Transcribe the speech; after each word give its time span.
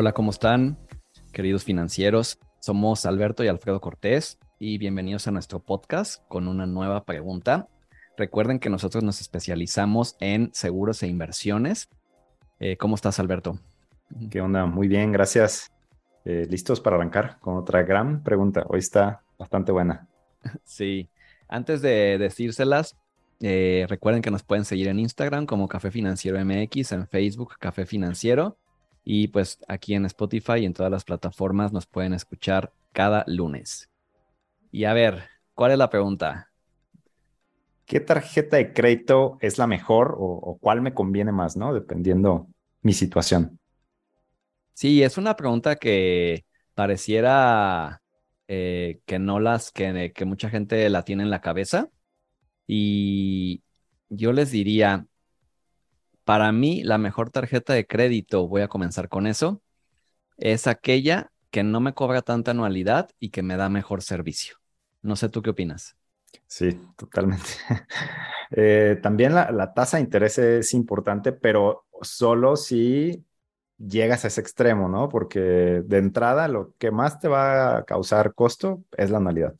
Hola, 0.00 0.12
¿cómo 0.12 0.30
están, 0.30 0.78
queridos 1.30 1.64
financieros? 1.64 2.38
Somos 2.58 3.04
Alberto 3.04 3.44
y 3.44 3.48
Alfredo 3.48 3.82
Cortés 3.82 4.38
y 4.58 4.78
bienvenidos 4.78 5.28
a 5.28 5.30
nuestro 5.30 5.60
podcast 5.60 6.26
con 6.26 6.48
una 6.48 6.64
nueva 6.64 7.04
pregunta. 7.04 7.68
Recuerden 8.16 8.60
que 8.60 8.70
nosotros 8.70 9.04
nos 9.04 9.20
especializamos 9.20 10.16
en 10.18 10.48
seguros 10.54 11.02
e 11.02 11.06
inversiones. 11.06 11.90
Eh, 12.60 12.78
¿Cómo 12.78 12.94
estás, 12.94 13.20
Alberto? 13.20 13.58
¿Qué 14.30 14.40
onda? 14.40 14.64
Muy 14.64 14.88
bien, 14.88 15.12
gracias. 15.12 15.70
Eh, 16.24 16.46
¿Listos 16.48 16.80
para 16.80 16.96
arrancar 16.96 17.38
con 17.38 17.58
otra 17.58 17.82
gran 17.82 18.22
pregunta? 18.22 18.64
Hoy 18.70 18.78
está 18.78 19.20
bastante 19.38 19.70
buena. 19.70 20.08
Sí. 20.64 21.10
Antes 21.46 21.82
de 21.82 22.16
decírselas, 22.16 22.96
eh, 23.40 23.84
recuerden 23.86 24.22
que 24.22 24.30
nos 24.30 24.44
pueden 24.44 24.64
seguir 24.64 24.88
en 24.88 24.98
Instagram 24.98 25.44
como 25.44 25.68
Café 25.68 25.90
Financiero 25.90 26.42
MX, 26.42 26.92
en 26.92 27.06
Facebook 27.06 27.56
Café 27.58 27.84
Financiero 27.84 28.56
y 29.12 29.26
pues 29.26 29.58
aquí 29.66 29.94
en 29.94 30.04
Spotify 30.04 30.58
y 30.60 30.66
en 30.66 30.72
todas 30.72 30.92
las 30.92 31.02
plataformas 31.02 31.72
nos 31.72 31.84
pueden 31.84 32.14
escuchar 32.14 32.72
cada 32.92 33.24
lunes. 33.26 33.90
Y 34.70 34.84
a 34.84 34.92
ver, 34.92 35.24
¿cuál 35.52 35.72
es 35.72 35.78
la 35.78 35.90
pregunta? 35.90 36.52
¿Qué 37.86 37.98
tarjeta 37.98 38.56
de 38.58 38.72
crédito 38.72 39.36
es 39.40 39.58
la 39.58 39.66
mejor 39.66 40.14
o, 40.16 40.58
cuál 40.60 40.80
me 40.80 40.94
conviene 40.94 41.32
más, 41.32 41.56
no? 41.56 41.74
Dependiendo 41.74 42.46
mi 42.82 42.92
situación. 42.92 43.58
Sí, 44.74 45.02
es 45.02 45.18
una 45.18 45.34
pregunta 45.34 45.74
que 45.74 46.44
pareciera 46.76 48.02
eh, 48.46 49.00
que 49.06 49.18
no 49.18 49.40
las, 49.40 49.72
que, 49.72 50.12
que 50.14 50.24
mucha 50.24 50.50
gente 50.50 50.88
la 50.88 51.02
tiene 51.02 51.24
en 51.24 51.30
la 51.30 51.40
cabeza. 51.40 51.88
Y 52.64 53.64
yo 54.08 54.32
les 54.32 54.52
diría, 54.52 55.04
para 56.30 56.52
mí, 56.52 56.84
la 56.84 56.96
mejor 56.96 57.30
tarjeta 57.30 57.72
de 57.72 57.88
crédito, 57.88 58.46
voy 58.46 58.62
a 58.62 58.68
comenzar 58.68 59.08
con 59.08 59.26
eso, 59.26 59.60
es 60.36 60.68
aquella 60.68 61.32
que 61.50 61.64
no 61.64 61.80
me 61.80 61.92
cobra 61.92 62.22
tanta 62.22 62.52
anualidad 62.52 63.10
y 63.18 63.30
que 63.30 63.42
me 63.42 63.56
da 63.56 63.68
mejor 63.68 64.00
servicio. 64.00 64.54
No 65.02 65.16
sé 65.16 65.28
tú 65.28 65.42
qué 65.42 65.50
opinas. 65.50 65.96
Sí, 66.46 66.80
totalmente. 66.96 67.48
Eh, 68.52 68.98
también 69.00 69.32
la, 69.32 69.72
tasa 69.74 69.96
de 69.96 70.02
interés 70.02 70.36
es 70.38 70.74
importante, 70.74 71.30
pero 71.32 71.86
solo 72.02 72.56
si 72.56 73.24
llegas 73.78 74.24
a 74.24 74.28
ese 74.28 74.40
extremo, 74.40 74.88
¿no? 74.88 75.08
Porque 75.08 75.40
de 75.40 75.98
entrada 75.98 76.48
lo 76.48 76.74
que 76.76 76.90
más 76.90 77.20
te 77.20 77.28
va 77.28 77.78
a 77.78 77.84
causar 77.84 78.34
costo 78.34 78.82
es 78.96 79.10
la 79.10 79.18
anualidad. 79.18 79.54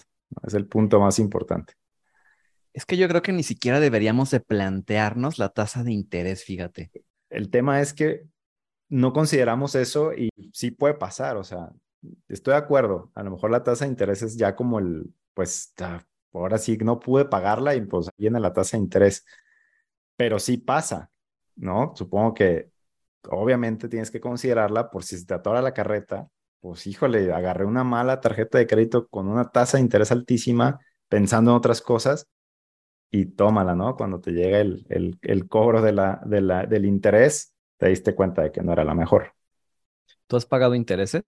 Es 0.44 0.54
el 0.54 0.66
punto 0.66 0.98
más 0.98 1.20
importante. 1.20 1.74
Es 2.72 2.86
que 2.86 2.96
yo 2.96 3.08
creo 3.08 3.22
que 3.22 3.32
ni 3.32 3.42
siquiera 3.42 3.80
deberíamos 3.80 4.30
de 4.30 4.40
plantearnos 4.40 5.38
la 5.38 5.48
tasa 5.48 5.82
de 5.82 5.92
interés, 5.92 6.44
fíjate. 6.44 6.90
El 7.28 7.50
tema 7.50 7.80
es 7.80 7.92
que 7.92 8.24
no 8.88 9.12
consideramos 9.12 9.74
eso 9.74 10.12
y 10.12 10.30
sí 10.52 10.70
puede 10.70 10.94
pasar, 10.94 11.36
o 11.36 11.44
sea, 11.44 11.70
estoy 12.28 12.52
de 12.52 12.58
acuerdo, 12.58 13.10
a 13.14 13.22
lo 13.22 13.30
mejor 13.30 13.50
la 13.50 13.62
tasa 13.62 13.84
de 13.84 13.90
interés 13.90 14.22
es 14.22 14.36
ya 14.36 14.56
como 14.56 14.78
el, 14.78 15.12
pues 15.34 15.72
ahora 16.32 16.58
sí 16.58 16.76
no 16.78 16.98
pude 16.98 17.24
pagarla 17.24 17.74
y 17.74 17.82
pues 17.82 18.08
viene 18.16 18.40
la 18.40 18.52
tasa 18.52 18.76
de 18.76 18.82
interés, 18.82 19.24
pero 20.16 20.38
sí 20.38 20.56
pasa, 20.58 21.10
¿no? 21.56 21.92
Supongo 21.96 22.34
que 22.34 22.70
obviamente 23.28 23.88
tienes 23.88 24.10
que 24.10 24.20
considerarla 24.20 24.90
por 24.90 25.04
si 25.04 25.18
se 25.18 25.26
te 25.26 25.34
atora 25.34 25.62
la 25.62 25.74
carreta, 25.74 26.28
pues 26.60 26.86
híjole, 26.86 27.32
agarré 27.32 27.64
una 27.64 27.84
mala 27.84 28.20
tarjeta 28.20 28.58
de 28.58 28.66
crédito 28.66 29.08
con 29.08 29.28
una 29.28 29.50
tasa 29.50 29.76
de 29.76 29.82
interés 29.82 30.12
altísima 30.12 30.80
pensando 31.08 31.52
en 31.52 31.56
otras 31.56 31.80
cosas 31.80 32.28
y 33.10 33.26
tómala, 33.26 33.74
¿no? 33.74 33.96
Cuando 33.96 34.20
te 34.20 34.32
llega 34.32 34.60
el, 34.60 34.84
el, 35.20 35.48
cobro 35.48 35.82
de 35.82 35.92
la, 35.92 36.20
de 36.24 36.40
la, 36.40 36.66
del 36.66 36.84
interés, 36.84 37.54
te 37.76 37.88
diste 37.88 38.14
cuenta 38.14 38.42
de 38.42 38.52
que 38.52 38.62
no 38.62 38.72
era 38.72 38.84
la 38.84 38.94
mejor. 38.94 39.32
¿Tú 40.26 40.36
has 40.36 40.46
pagado 40.46 40.74
intereses? 40.74 41.22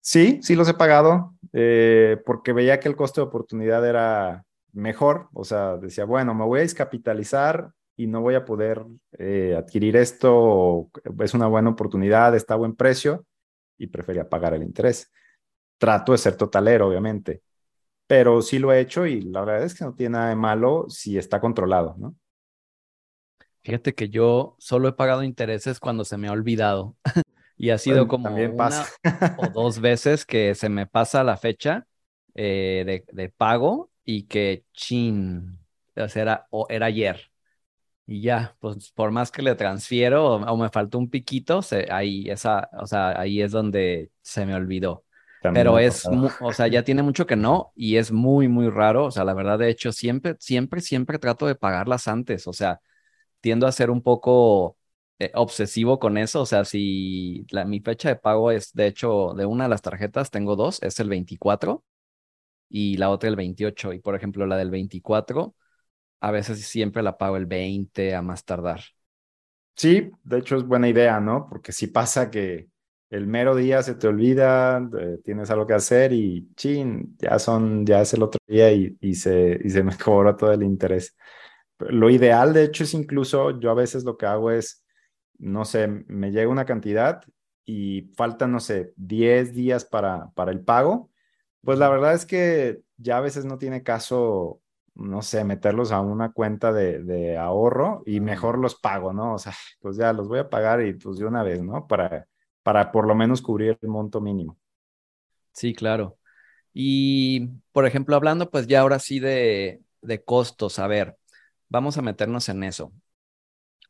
Sí, 0.00 0.40
sí 0.42 0.54
los 0.54 0.68
he 0.68 0.74
pagado, 0.74 1.34
eh, 1.52 2.20
porque 2.26 2.52
veía 2.52 2.80
que 2.80 2.88
el 2.88 2.96
costo 2.96 3.20
de 3.20 3.28
oportunidad 3.28 3.88
era 3.88 4.44
mejor, 4.72 5.28
o 5.32 5.44
sea, 5.44 5.76
decía, 5.76 6.04
bueno, 6.04 6.34
me 6.34 6.44
voy 6.44 6.58
a 6.58 6.62
descapitalizar 6.62 7.70
y 7.96 8.06
no 8.06 8.20
voy 8.20 8.34
a 8.34 8.44
poder 8.44 8.84
eh, 9.12 9.54
adquirir 9.56 9.96
esto, 9.96 10.90
es 11.20 11.34
una 11.34 11.46
buena 11.46 11.70
oportunidad, 11.70 12.34
está 12.34 12.54
a 12.54 12.58
buen 12.58 12.74
precio, 12.74 13.24
y 13.78 13.86
prefería 13.86 14.28
pagar 14.28 14.54
el 14.54 14.62
interés. 14.62 15.10
Trato 15.78 16.12
de 16.12 16.18
ser 16.18 16.36
totalero, 16.36 16.88
obviamente, 16.88 17.42
pero 18.12 18.42
sí 18.42 18.58
lo 18.58 18.70
he 18.74 18.80
hecho 18.80 19.06
y 19.06 19.22
la 19.22 19.42
verdad 19.42 19.64
es 19.64 19.74
que 19.74 19.86
no 19.86 19.94
tiene 19.94 20.18
nada 20.18 20.28
de 20.28 20.36
malo 20.36 20.84
si 20.90 21.16
está 21.16 21.40
controlado, 21.40 21.96
¿no? 21.98 22.14
Fíjate 23.62 23.94
que 23.94 24.10
yo 24.10 24.54
solo 24.58 24.86
he 24.86 24.92
pagado 24.92 25.22
intereses 25.22 25.80
cuando 25.80 26.04
se 26.04 26.18
me 26.18 26.28
ha 26.28 26.32
olvidado 26.32 26.94
y 27.56 27.70
ha 27.70 27.78
sido 27.78 28.08
como 28.08 28.28
una 28.28 28.84
o 29.38 29.48
dos 29.48 29.80
veces 29.80 30.26
que 30.26 30.54
se 30.54 30.68
me 30.68 30.86
pasa 30.86 31.24
la 31.24 31.38
fecha 31.38 31.86
eh, 32.34 33.02
de, 33.10 33.28
pago 33.30 33.90
y 34.04 34.24
que 34.24 34.66
chin, 34.74 35.58
o 35.96 36.06
sea, 36.06 36.22
era, 36.22 36.46
o 36.50 36.66
era 36.68 36.84
ayer. 36.84 37.32
Y 38.06 38.20
ya, 38.20 38.58
pues 38.60 38.92
por 38.92 39.10
más 39.10 39.32
que 39.32 39.40
le 39.40 39.54
transfiero 39.54 40.34
o, 40.34 40.56
me 40.58 40.68
faltó 40.68 40.98
un 40.98 41.08
piquito, 41.08 41.60
ahí, 41.90 42.28
esa, 42.28 42.68
o 42.78 42.86
sea, 42.86 43.18
ahí 43.18 43.40
es 43.40 43.52
donde 43.52 44.10
se 44.20 44.44
me 44.44 44.54
olvidó 44.54 45.06
pero 45.52 45.78
es, 45.78 46.04
o 46.40 46.52
sea, 46.52 46.68
ya 46.68 46.84
tiene 46.84 47.02
mucho 47.02 47.26
que 47.26 47.36
no 47.36 47.72
y 47.74 47.96
es 47.96 48.12
muy, 48.12 48.48
muy 48.48 48.68
raro. 48.68 49.06
O 49.06 49.10
sea, 49.10 49.24
la 49.24 49.34
verdad, 49.34 49.58
de 49.58 49.70
hecho, 49.70 49.92
siempre, 49.92 50.36
siempre, 50.38 50.80
siempre 50.80 51.18
trato 51.18 51.46
de 51.46 51.54
pagarlas 51.54 52.08
antes. 52.08 52.46
O 52.46 52.52
sea, 52.52 52.80
tiendo 53.40 53.66
a 53.66 53.72
ser 53.72 53.90
un 53.90 54.02
poco 54.02 54.78
eh, 55.18 55.30
obsesivo 55.34 55.98
con 55.98 56.18
eso. 56.18 56.42
O 56.42 56.46
sea, 56.46 56.64
si 56.64 57.46
la, 57.50 57.64
mi 57.64 57.80
fecha 57.80 58.08
de 58.08 58.16
pago 58.16 58.50
es, 58.50 58.72
de 58.74 58.86
hecho, 58.86 59.34
de 59.36 59.46
una 59.46 59.64
de 59.64 59.70
las 59.70 59.82
tarjetas, 59.82 60.30
tengo 60.30 60.56
dos, 60.56 60.82
es 60.82 61.00
el 61.00 61.08
24 61.08 61.84
y 62.68 62.96
la 62.96 63.10
otra 63.10 63.28
el 63.28 63.36
28. 63.36 63.92
Y 63.92 64.00
por 64.00 64.16
ejemplo, 64.16 64.46
la 64.46 64.56
del 64.56 64.70
24, 64.70 65.54
a 66.20 66.30
veces 66.30 66.64
siempre 66.66 67.02
la 67.02 67.18
pago 67.18 67.36
el 67.36 67.46
20 67.46 68.14
a 68.14 68.22
más 68.22 68.44
tardar. 68.44 68.82
Sí, 69.76 70.10
de 70.22 70.38
hecho 70.38 70.56
es 70.56 70.64
buena 70.64 70.88
idea, 70.88 71.20
¿no? 71.20 71.46
Porque 71.48 71.72
si 71.72 71.86
pasa 71.86 72.30
que 72.30 72.68
el 73.12 73.26
mero 73.26 73.54
día 73.56 73.82
se 73.82 73.94
te 73.94 74.08
olvida, 74.08 74.78
eh, 75.00 75.18
tienes 75.24 75.50
algo 75.50 75.66
que 75.66 75.74
hacer 75.74 76.12
y 76.14 76.48
chin, 76.56 77.16
ya 77.18 77.38
son, 77.38 77.86
ya 77.86 78.00
es 78.02 78.14
el 78.14 78.22
otro 78.22 78.40
día 78.46 78.72
y, 78.72 78.96
y, 79.00 79.14
se, 79.16 79.60
y 79.62 79.70
se 79.70 79.82
me 79.84 79.96
cobra 79.98 80.36
todo 80.36 80.52
el 80.52 80.62
interés. 80.64 81.16
Lo 81.78 82.10
ideal, 82.10 82.52
de 82.52 82.64
hecho, 82.64 82.84
es 82.84 82.94
incluso, 82.94 83.58
yo 83.60 83.70
a 83.70 83.74
veces 83.74 84.04
lo 84.04 84.16
que 84.16 84.26
hago 84.26 84.50
es, 84.50 84.84
no 85.38 85.64
sé, 85.64 85.88
me 85.88 86.30
llega 86.30 86.50
una 86.50 86.64
cantidad 86.66 87.22
y 87.64 88.12
faltan, 88.16 88.52
no 88.52 88.60
sé, 88.60 88.92
10 88.96 89.54
días 89.54 89.84
para, 89.84 90.30
para 90.34 90.52
el 90.52 90.60
pago. 90.64 91.10
Pues 91.62 91.78
la 91.78 91.88
verdad 91.88 92.14
es 92.14 92.26
que 92.26 92.82
ya 92.96 93.18
a 93.18 93.20
veces 93.20 93.44
no 93.44 93.58
tiene 93.58 93.82
caso, 93.82 94.60
no 94.94 95.22
sé, 95.22 95.44
meterlos 95.44 95.92
a 95.92 96.00
una 96.00 96.32
cuenta 96.32 96.72
de, 96.72 97.02
de 97.02 97.36
ahorro 97.38 98.02
y 98.06 98.20
mejor 98.20 98.58
los 98.58 98.76
pago, 98.76 99.12
¿no? 99.12 99.34
O 99.34 99.38
sea, 99.38 99.54
pues 99.80 99.96
ya 99.96 100.12
los 100.12 100.28
voy 100.28 100.38
a 100.40 100.50
pagar 100.50 100.82
y 100.86 100.94
pues 100.94 101.18
de 101.18 101.26
una 101.26 101.42
vez, 101.42 101.62
¿no? 101.62 101.86
Para 101.86 102.28
para 102.62 102.92
por 102.92 103.06
lo 103.06 103.14
menos 103.14 103.42
cubrir 103.42 103.78
el 103.82 103.88
monto 103.88 104.20
mínimo. 104.20 104.58
Sí, 105.52 105.74
claro. 105.74 106.18
Y, 106.74 107.48
por 107.72 107.86
ejemplo, 107.86 108.16
hablando 108.16 108.50
pues 108.50 108.66
ya 108.66 108.80
ahora 108.82 108.98
sí 108.98 109.20
de, 109.20 109.82
de 110.02 110.24
costos, 110.24 110.78
a 110.78 110.86
ver, 110.88 111.18
vamos 111.68 111.98
a 111.98 112.02
meternos 112.02 112.48
en 112.48 112.64
eso. 112.64 112.92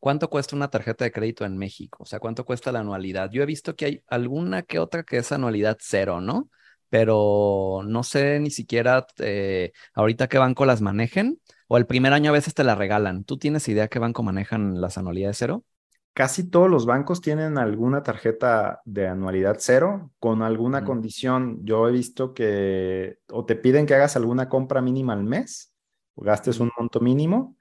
¿Cuánto 0.01 0.29
cuesta 0.31 0.57
una 0.57 0.69
tarjeta 0.71 1.05
de 1.05 1.13
crédito 1.13 1.45
en 1.45 1.57
México? 1.59 2.03
O 2.03 2.07
sea, 2.07 2.19
¿cuánto 2.21 2.45
cuesta 2.45 2.73
la 2.73 2.81
anualidad? 2.81 3.31
Yo 3.31 3.43
he 3.43 3.47
visto 3.47 3.77
que 3.77 3.85
hay 3.87 4.05
alguna 4.09 4.63
que 4.63 4.79
otra 4.81 5.05
que 5.05 5.19
es 5.19 5.31
anualidad 5.33 5.79
cero, 5.81 6.21
¿no? 6.21 6.51
Pero 6.91 7.83
no 7.87 8.03
sé 8.03 8.41
ni 8.41 8.51
siquiera 8.51 9.07
eh, 9.19 9.73
ahorita 9.95 10.29
qué 10.29 10.39
banco 10.39 10.67
las 10.67 10.81
manejen 10.83 11.41
o 11.69 11.77
el 11.79 11.87
primer 11.87 12.13
año 12.13 12.31
a 12.31 12.33
veces 12.35 12.55
te 12.55 12.65
la 12.65 12.75
regalan. 12.75 13.25
¿Tú 13.25 13.39
tienes 13.39 13.69
idea 13.69 13.89
qué 13.89 13.99
banco 14.01 14.23
manejan 14.25 14.81
las 14.81 14.99
anualidades 14.99 15.39
cero? 15.39 15.65
Casi 16.15 16.51
todos 16.51 16.69
los 16.69 16.87
bancos 16.87 17.21
tienen 17.21 17.59
alguna 17.59 18.03
tarjeta 18.03 18.83
de 18.85 19.09
anualidad 19.09 19.57
cero 19.59 20.13
con 20.19 20.43
alguna 20.43 20.85
condición. 20.85 21.65
Yo 21.65 21.89
he 21.89 21.93
visto 21.93 22.35
que 22.35 23.19
o 23.31 23.45
te 23.45 23.57
piden 23.57 23.87
que 23.87 23.95
hagas 23.95 24.17
alguna 24.17 24.49
compra 24.49 24.83
mínima 24.83 25.15
al 25.15 25.25
mes, 25.25 25.75
o 26.15 26.23
gastes 26.23 26.61
un 26.61 26.71
monto 26.79 27.01
mínimo, 27.01 27.57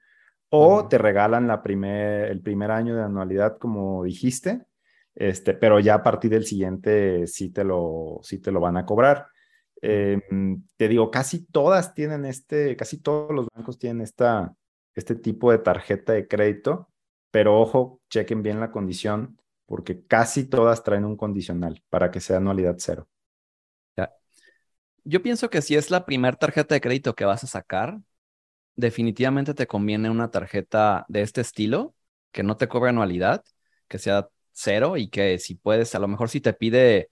o 0.50 0.86
te 0.86 0.98
regalan 0.98 1.48
la 1.48 1.62
primer, 1.62 2.30
el 2.30 2.42
primer 2.42 2.70
año 2.70 2.94
de 2.94 3.02
anualidad, 3.02 3.56
como 3.58 4.04
dijiste, 4.04 4.66
este, 5.14 5.54
pero 5.54 5.80
ya 5.80 5.94
a 5.94 6.02
partir 6.02 6.30
del 6.30 6.44
siguiente 6.44 7.26
sí 7.26 7.50
te 7.50 7.64
lo, 7.64 8.20
sí 8.22 8.38
te 8.38 8.52
lo 8.52 8.60
van 8.60 8.76
a 8.76 8.84
cobrar. 8.86 9.28
Em, 9.80 10.62
te 10.76 10.88
digo, 10.88 11.10
casi 11.10 11.46
todas 11.46 11.94
tienen 11.94 12.24
este, 12.24 12.76
casi 12.76 12.98
todos 12.98 13.32
los 13.32 13.48
bancos 13.54 13.78
tienen 13.78 14.02
esta, 14.02 14.54
este 14.94 15.14
tipo 15.16 15.50
de 15.50 15.58
tarjeta 15.58 16.12
de 16.12 16.28
crédito 16.28 16.91
pero 17.32 17.60
ojo, 17.60 18.00
chequen 18.10 18.44
bien 18.44 18.60
la 18.60 18.70
condición 18.70 19.40
porque 19.66 20.06
casi 20.06 20.44
todas 20.48 20.84
traen 20.84 21.04
un 21.04 21.16
condicional 21.16 21.82
para 21.90 22.12
que 22.12 22.20
sea 22.20 22.36
anualidad 22.36 22.76
cero. 22.78 23.08
Yo 25.04 25.22
pienso 25.22 25.50
que 25.50 25.62
si 25.62 25.74
es 25.74 25.90
la 25.90 26.06
primera 26.06 26.36
tarjeta 26.36 26.74
de 26.74 26.80
crédito 26.80 27.14
que 27.14 27.24
vas 27.24 27.44
a 27.44 27.48
sacar, 27.48 27.98
definitivamente 28.76 29.54
te 29.54 29.66
conviene 29.68 30.10
una 30.10 30.30
tarjeta 30.30 31.06
de 31.08 31.22
este 31.22 31.40
estilo, 31.40 31.94
que 32.32 32.42
no 32.44 32.56
te 32.56 32.68
cobre 32.68 32.90
anualidad, 32.90 33.44
que 33.88 33.98
sea 33.98 34.28
cero 34.52 34.96
y 34.96 35.08
que 35.10 35.38
si 35.38 35.56
puedes, 35.56 35.94
a 35.94 36.00
lo 36.00 36.08
mejor 36.08 36.28
si 36.30 36.40
te 36.40 36.52
pide, 36.54 37.11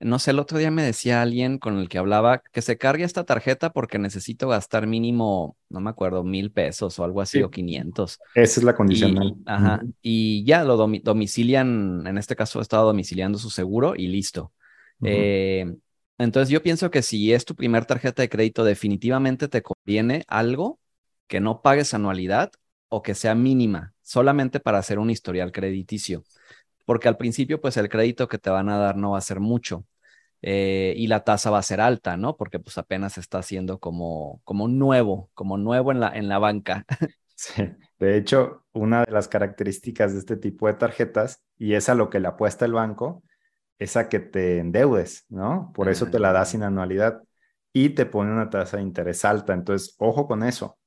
no 0.00 0.18
sé, 0.18 0.30
el 0.32 0.38
otro 0.38 0.58
día 0.58 0.70
me 0.70 0.82
decía 0.82 1.22
alguien 1.22 1.58
con 1.58 1.78
el 1.78 1.88
que 1.88 1.98
hablaba 1.98 2.42
que 2.52 2.62
se 2.62 2.78
cargue 2.78 3.04
esta 3.04 3.24
tarjeta 3.24 3.70
porque 3.70 3.98
necesito 3.98 4.48
gastar 4.48 4.86
mínimo, 4.86 5.56
no 5.68 5.80
me 5.80 5.90
acuerdo, 5.90 6.24
mil 6.24 6.50
pesos 6.50 6.98
o 6.98 7.04
algo 7.04 7.20
así 7.20 7.42
o 7.42 7.50
500. 7.50 8.18
Esa 8.34 8.60
es 8.60 8.64
la 8.64 8.74
condición. 8.74 9.14
Y, 9.22 9.36
ajá, 9.46 9.82
y 10.02 10.44
ya 10.44 10.64
lo 10.64 10.76
domicilian, 10.76 12.06
en 12.06 12.18
este 12.18 12.34
caso 12.34 12.60
estado 12.60 12.86
domiciliando 12.86 13.38
su 13.38 13.50
seguro 13.50 13.94
y 13.96 14.08
listo. 14.08 14.52
eh, 15.02 15.66
entonces 16.18 16.50
yo 16.50 16.62
pienso 16.62 16.90
que 16.90 17.02
si 17.02 17.32
es 17.32 17.44
tu 17.44 17.54
primer 17.54 17.84
tarjeta 17.86 18.22
de 18.22 18.28
crédito, 18.28 18.64
definitivamente 18.64 19.48
te 19.48 19.62
conviene 19.62 20.24
algo 20.28 20.78
que 21.28 21.40
no 21.40 21.62
pagues 21.62 21.94
anualidad 21.94 22.50
o 22.88 23.02
que 23.02 23.14
sea 23.14 23.34
mínima, 23.34 23.94
solamente 24.02 24.60
para 24.60 24.78
hacer 24.78 24.98
un 24.98 25.10
historial 25.10 25.52
crediticio. 25.52 26.24
Porque 26.84 27.08
al 27.08 27.16
principio, 27.16 27.60
pues 27.60 27.76
el 27.76 27.88
crédito 27.88 28.28
que 28.28 28.38
te 28.38 28.50
van 28.50 28.68
a 28.68 28.78
dar 28.78 28.96
no 28.96 29.12
va 29.12 29.18
a 29.18 29.20
ser 29.20 29.40
mucho. 29.40 29.84
Eh, 30.42 30.94
y 30.96 31.06
la 31.06 31.24
tasa 31.24 31.50
va 31.50 31.58
a 31.58 31.62
ser 31.62 31.80
alta, 31.80 32.16
¿no? 32.16 32.36
Porque 32.36 32.58
pues 32.58 32.78
apenas 32.78 33.18
está 33.18 33.38
haciendo 33.38 33.78
como, 33.78 34.40
como 34.44 34.68
nuevo, 34.68 35.30
como 35.34 35.58
nuevo 35.58 35.92
en 35.92 36.00
la, 36.00 36.10
en 36.16 36.28
la 36.28 36.38
banca. 36.38 36.86
Sí, 37.34 37.62
de 37.98 38.18
hecho, 38.18 38.66
una 38.72 39.02
de 39.02 39.12
las 39.12 39.26
características 39.26 40.12
de 40.12 40.18
este 40.18 40.36
tipo 40.36 40.66
de 40.66 40.74
tarjetas, 40.74 41.42
y 41.56 41.72
es 41.72 41.88
a 41.88 41.94
lo 41.94 42.10
que 42.10 42.20
le 42.20 42.28
apuesta 42.28 42.66
el 42.66 42.74
banco, 42.74 43.22
es 43.78 43.96
a 43.96 44.08
que 44.10 44.20
te 44.20 44.58
endeudes, 44.58 45.24
¿no? 45.30 45.72
Por 45.74 45.88
eso 45.88 46.06
te 46.10 46.18
la 46.18 46.32
das 46.32 46.50
sin 46.50 46.62
anualidad 46.62 47.22
y 47.72 47.90
te 47.90 48.06
pone 48.06 48.32
una 48.32 48.50
tasa 48.50 48.76
de 48.76 48.82
interés 48.82 49.24
alta. 49.24 49.54
Entonces, 49.54 49.96
ojo 49.98 50.26
con 50.26 50.42
eso. 50.42 50.78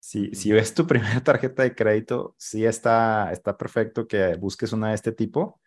Si, 0.00 0.34
si 0.34 0.52
ves 0.52 0.74
tu 0.74 0.86
primera 0.88 1.22
tarjeta 1.22 1.62
de 1.62 1.74
crédito, 1.74 2.34
sí 2.38 2.64
está, 2.64 3.30
está 3.32 3.56
perfecto 3.56 4.08
que 4.08 4.34
busques 4.36 4.72
una 4.72 4.88
de 4.88 4.94
este 4.96 5.12
tipo, 5.12 5.60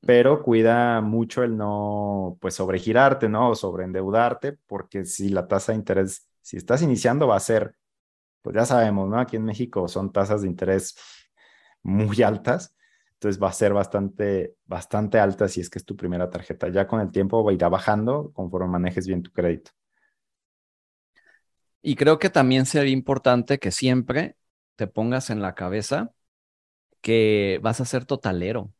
pero 0.00 0.42
cuida 0.42 1.00
mucho 1.00 1.42
el 1.42 1.56
no, 1.56 2.38
pues, 2.40 2.54
sobregirarte, 2.54 3.28
¿no? 3.28 3.50
O 3.50 3.54
sobreendeudarte, 3.54 4.54
porque 4.66 5.04
si 5.04 5.28
la 5.30 5.48
tasa 5.48 5.72
de 5.72 5.78
interés, 5.78 6.28
si 6.42 6.56
estás 6.56 6.82
iniciando, 6.82 7.26
va 7.28 7.36
a 7.36 7.40
ser, 7.40 7.76
pues 8.42 8.56
ya 8.56 8.66
sabemos, 8.66 9.08
¿no? 9.08 9.20
Aquí 9.20 9.36
en 9.36 9.44
México 9.44 9.88
son 9.88 10.12
tasas 10.12 10.42
de 10.42 10.48
interés 10.48 10.96
muy 11.82 12.22
altas 12.22 12.74
entonces 13.18 13.42
va 13.42 13.48
a 13.48 13.52
ser 13.52 13.72
bastante, 13.72 14.54
bastante 14.64 15.18
alta 15.18 15.48
si 15.48 15.60
es 15.60 15.68
que 15.68 15.80
es 15.80 15.84
tu 15.84 15.96
primera 15.96 16.30
tarjeta. 16.30 16.68
Ya 16.68 16.86
con 16.86 17.00
el 17.00 17.10
tiempo 17.10 17.42
va 17.42 17.50
a 17.50 17.54
ir 17.54 17.60
bajando 17.68 18.30
conforme 18.32 18.68
manejes 18.68 19.08
bien 19.08 19.24
tu 19.24 19.32
crédito. 19.32 19.72
Y 21.82 21.96
creo 21.96 22.20
que 22.20 22.30
también 22.30 22.64
sería 22.64 22.92
importante 22.92 23.58
que 23.58 23.72
siempre 23.72 24.36
te 24.76 24.86
pongas 24.86 25.30
en 25.30 25.42
la 25.42 25.56
cabeza 25.56 26.12
que 27.00 27.60
vas 27.62 27.80
a 27.80 27.84
ser 27.84 28.04
totalero. 28.04 28.72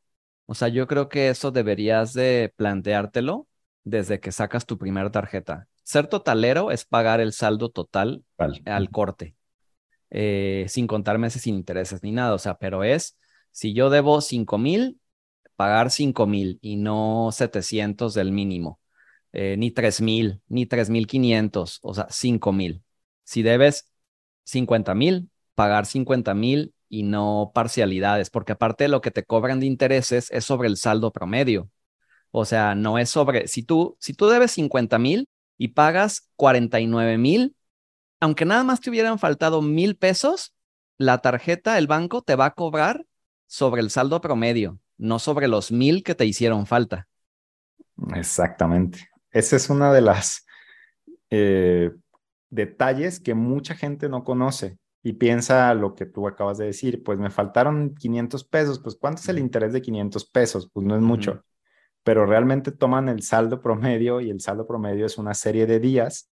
O 0.51 0.55
sea, 0.55 0.69
yo 0.69 0.87
creo 0.87 1.11
que 1.11 1.29
eso 1.29 1.51
deberías 1.51 2.15
de 2.15 2.55
planteártelo 2.57 3.47
desde 3.85 4.19
que 4.19 4.33
sacas 4.33 4.65
tu 4.65 4.79
primera 4.79 5.11
tarjeta. 5.11 5.69
Ser 5.83 6.07
totalero 6.07 6.71
es 6.71 6.87
pagar 6.87 7.21
el 7.21 7.35
saldo 7.35 7.69
total 7.69 8.25
al 8.65 8.91
corte, 8.91 9.37
eh, 10.09 10.65
sin 10.69 10.87
contar 10.87 11.19
meses 11.19 11.43
sin 11.43 11.55
intereses 11.55 12.03
ni 12.03 12.13
nada. 12.13 12.33
O 12.33 12.39
sea, 12.39 12.55
pero 12.55 12.83
es 12.83 13.19
si 13.53 13.75
yo 13.75 13.91
debo 13.91 14.23
5 14.23 14.57
mil, 14.57 14.99
pagar 15.55 15.91
5 15.91 16.27
mil 16.27 16.59
y 16.63 16.77
no 16.77 17.29
700 17.31 18.15
del 18.15 18.33
mínimo, 18.33 18.81
eh, 19.33 19.57
ni 19.59 19.71
3 19.71 20.01
mil, 20.01 20.41
ni 20.49 20.65
3 20.65 20.89
mil 20.89 21.07
500, 21.07 21.81
o 21.83 21.93
sea, 21.93 22.07
5 22.09 22.55
mil. 22.55 22.83
Si 23.25 23.43
debes 23.43 23.93
50 24.45 24.95
mil, 24.95 25.29
pagar 25.55 25.85
50 25.85 26.33
mil 26.33 26.73
y 26.89 27.03
no 27.03 27.53
parcialidades, 27.55 28.31
porque 28.31 28.53
aparte 28.53 28.85
de 28.85 28.89
lo 28.89 29.01
que 29.01 29.11
te 29.11 29.25
cobran 29.25 29.61
de 29.61 29.67
intereses 29.67 30.31
es 30.31 30.45
sobre 30.45 30.69
el 30.69 30.77
saldo 30.77 31.13
promedio. 31.13 31.71
O 32.31 32.45
sea, 32.45 32.75
no 32.75 32.99
es 32.99 33.11
sobre, 33.11 33.49
si 33.49 33.63
tú, 33.63 33.97
si 34.01 34.15
tú 34.15 34.29
debes 34.29 34.53
50 34.53 34.99
mil 34.99 35.29
y 35.57 35.69
pagas 35.69 36.29
49 36.37 37.19
mil, 37.19 37.57
aunque 38.21 38.45
nada 38.45 38.65
más 38.65 38.81
te 38.81 38.91
hubieran 38.91 39.19
faltado 39.19 39.63
mil 39.63 39.97
pesos, 39.97 40.55
la 40.97 41.19
tarjeta, 41.19 41.79
el 41.79 41.87
banco 41.87 42.23
te 42.23 42.35
va 42.35 42.47
a 42.47 42.55
cobrar 42.55 43.07
sobre 43.47 43.81
el 43.81 43.91
saldo 43.91 44.21
promedio, 44.21 44.79
no 44.97 45.19
sobre 45.19 45.49
los 45.49 45.71
mil 45.71 46.03
que 46.03 46.15
te 46.15 46.27
hicieron 46.27 46.67
falta. 46.67 47.09
Exactamente. 48.15 49.09
Ese 49.31 49.57
es 49.57 49.71
uno 49.71 49.93
de 49.93 50.01
los 50.01 50.45
eh, 51.31 51.91
detalles 52.51 53.21
que 53.21 53.35
mucha 53.35 53.75
gente 53.75 54.09
no 54.09 54.25
conoce 54.25 54.79
y 55.03 55.15
piensa 55.15 55.73
lo 55.75 55.95
que 55.95 56.07
tú 56.07 56.27
acabas 56.27 56.59
de 56.59 56.67
decir, 56.67 57.03
pues 57.03 57.19
me 57.19 57.31
faltaron 57.31 57.95
500 57.95 58.45
pesos, 58.45 58.81
pues 58.81 58.97
¿cuánto 58.97 59.21
es 59.21 59.29
el 59.29 59.39
interés 59.39 59.73
de 59.73 59.81
500 59.81 60.29
pesos? 60.31 60.71
Pues 60.73 60.87
no 60.87 60.97
es 60.97 61.03
mucho, 61.03 61.45
pero 62.03 62.27
realmente 62.27 62.73
toman 62.73 63.09
el 63.09 63.23
saldo 63.23 63.61
promedio 63.61 64.21
y 64.21 64.31
el 64.31 64.41
saldo 64.41 64.67
promedio 64.67 65.07
es 65.07 65.19
una 65.19 65.35
serie 65.35 65.67
de 65.67 65.81
días 65.81 66.31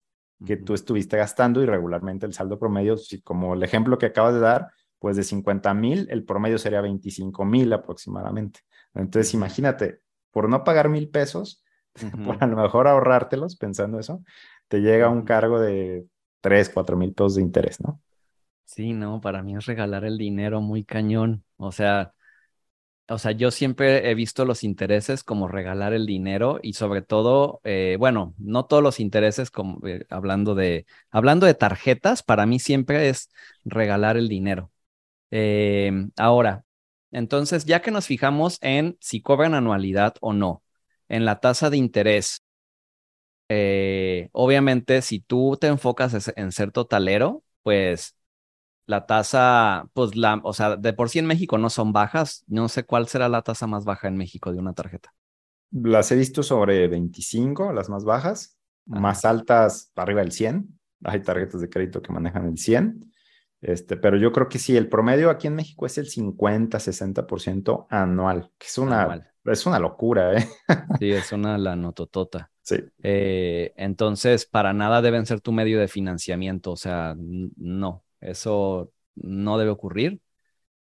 que 0.45 0.57
tú 0.57 0.75
estuviste 0.75 1.17
gastando 1.17 1.63
y 1.63 1.67
regularmente 1.67 2.27
el 2.27 2.33
saldo 2.33 2.59
promedio, 2.59 2.97
como 3.25 3.55
el 3.55 3.63
ejemplo 3.63 3.99
que 3.99 4.07
acabas 4.07 4.35
de 4.35 4.41
dar, 4.41 4.69
pues 4.99 5.17
de 5.17 5.25
50 5.25 5.75
mil, 5.75 6.07
el 6.11 6.25
promedio 6.25 6.59
sería 6.59 6.81
25 6.81 7.45
mil 7.45 7.73
aproximadamente. 7.73 8.61
Entonces, 8.95 9.35
imagínate, 9.35 10.01
por 10.31 10.49
no 10.49 10.65
pagar 10.65 10.89
mil 10.89 11.09
pesos, 11.09 11.65
por 12.25 12.43
a 12.43 12.47
lo 12.47 12.57
mejor 12.57 12.87
ahorrártelos, 12.87 13.57
pensando 13.57 13.99
eso, 13.99 14.23
te 14.69 14.81
llega 14.81 15.09
un 15.09 15.23
cargo 15.23 15.61
de 15.61 16.07
3, 16.41 16.71
4 16.71 16.97
mil 16.97 17.13
pesos 17.15 17.37
de 17.37 17.43
interés, 17.43 17.81
¿no? 17.81 18.01
Sí, 18.71 18.93
no, 18.93 19.21
para 19.23 19.43
mí 19.43 19.57
es 19.57 19.65
regalar 19.67 20.05
el 20.05 20.19
dinero 20.19 20.61
muy 20.61 20.85
cañón. 20.85 21.43
O 21.57 21.73
sea, 21.73 22.13
o 23.09 23.19
sea, 23.19 23.33
yo 23.33 23.51
siempre 23.51 24.11
he 24.11 24.15
visto 24.15 24.45
los 24.45 24.65
intereses 24.65 25.25
como 25.25 25.49
regalar 25.49 25.95
el 25.95 26.07
dinero 26.07 26.61
y 26.63 26.75
sobre 26.75 27.03
todo, 27.03 27.61
eh, 27.65 27.97
bueno, 27.99 28.35
no 28.39 28.67
todos 28.67 28.83
los 28.83 29.01
intereses, 29.01 29.51
como 29.51 29.87
eh, 29.87 30.07
hablando 30.11 30.55
de, 30.55 30.87
hablando 31.11 31.47
de 31.47 31.55
tarjetas, 31.55 32.23
para 32.23 32.47
mí 32.47 32.59
siempre 32.61 33.09
es 33.11 33.31
regalar 33.65 34.17
el 34.19 34.29
dinero. 34.29 34.73
Em, 35.31 36.11
ahora, 36.19 36.65
entonces, 37.13 37.65
ya 37.67 37.83
que 37.83 37.91
nos 37.93 38.07
fijamos 38.07 38.59
en 38.63 38.99
si 39.01 39.23
cobran 39.23 39.55
anualidad 39.55 40.15
o 40.21 40.33
no, 40.35 40.63
en 41.09 41.25
la 41.27 41.41
tasa 41.41 41.71
de 41.71 41.79
interés, 41.79 42.43
eh, 43.49 44.29
obviamente, 44.33 45.03
si 45.03 45.21
tú 45.21 45.57
te 45.61 45.69
enfocas 45.69 46.33
en 46.37 46.53
ser 46.53 46.71
totalero, 46.73 47.45
pues 47.63 48.17
la 48.89 49.05
tasa, 49.05 49.87
pues 49.93 50.17
la, 50.17 50.41
o 50.43 50.55
sea, 50.55 50.77
de 50.77 50.95
por 50.95 51.11
sí 51.11 51.19
en 51.19 51.27
México 51.27 51.59
no 51.59 51.69
son 51.69 51.93
bajas. 51.93 52.45
No 52.47 52.71
sé 52.71 52.85
cuál 52.85 53.07
será 53.07 53.29
la 53.29 53.43
tasa 53.43 53.67
más 53.67 53.85
baja 53.85 54.09
en 54.09 54.17
México 54.17 54.51
de 54.51 54.59
una 54.59 54.73
tarjeta. 54.73 55.15
Las 55.71 56.11
he 56.11 56.17
visto 56.17 56.43
sobre 56.43 56.89
25, 56.89 57.75
las 57.75 57.91
más 57.91 58.05
bajas, 58.05 58.59
más 58.87 59.27
altas 59.27 59.93
arriba 59.95 60.23
del 60.23 60.33
100. 60.33 60.81
Hay 61.05 61.21
tarjetas 61.21 61.61
de 61.61 61.69
crédito 61.69 62.01
que 62.01 62.15
manejan 62.15 62.47
el 62.47 62.57
100. 62.57 63.13
Este, 63.61 63.99
pero 63.99 64.17
yo 64.17 64.33
creo 64.33 64.49
que 64.49 64.59
sí, 64.59 64.75
el 64.75 64.89
promedio 64.89 65.29
aquí 65.29 65.49
en 65.49 65.57
México 65.57 65.85
es 65.85 65.99
el 65.99 66.07
50-60% 66.07 67.89
anual, 67.91 68.53
que 68.57 68.69
es 68.69 68.79
una, 68.79 69.33
es 69.45 69.67
una 69.67 69.79
locura, 69.79 70.33
¿eh? 70.33 70.49
Sí, 70.99 71.13
es 71.13 71.31
una 71.33 71.59
la 71.59 71.77
nototota. 71.77 72.51
Sí. 72.63 72.77
Eh, 73.03 73.75
entonces, 73.77 74.47
para 74.47 74.73
nada 74.73 75.03
deben 75.03 75.27
ser 75.27 75.43
tu 75.43 75.53
medio 75.53 75.79
de 75.79 75.89
financiamiento, 75.89 76.73
o 76.73 76.77
sea, 76.77 77.15
no, 77.19 78.05
eso 78.21 78.93
no 79.15 79.59
debe 79.59 79.71
ocurrir. 79.71 80.21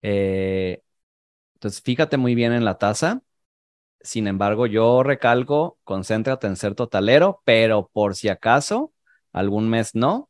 Eh, 0.02 0.82
entonces, 1.56 1.82
fíjate 1.82 2.18
muy 2.18 2.36
bien 2.36 2.54
en 2.54 2.66
la 2.66 2.78
tasa. 2.78 3.24
Sin 4.02 4.28
embargo, 4.28 4.66
yo 4.68 5.04
recalco, 5.04 5.80
concéntrate 5.84 6.48
en 6.48 6.56
ser 6.56 6.76
totalero, 6.76 7.42
pero 7.46 7.90
por 7.94 8.16
si 8.16 8.30
acaso 8.30 8.94
algún 9.32 9.70
mes 9.70 9.96
no, 9.96 10.30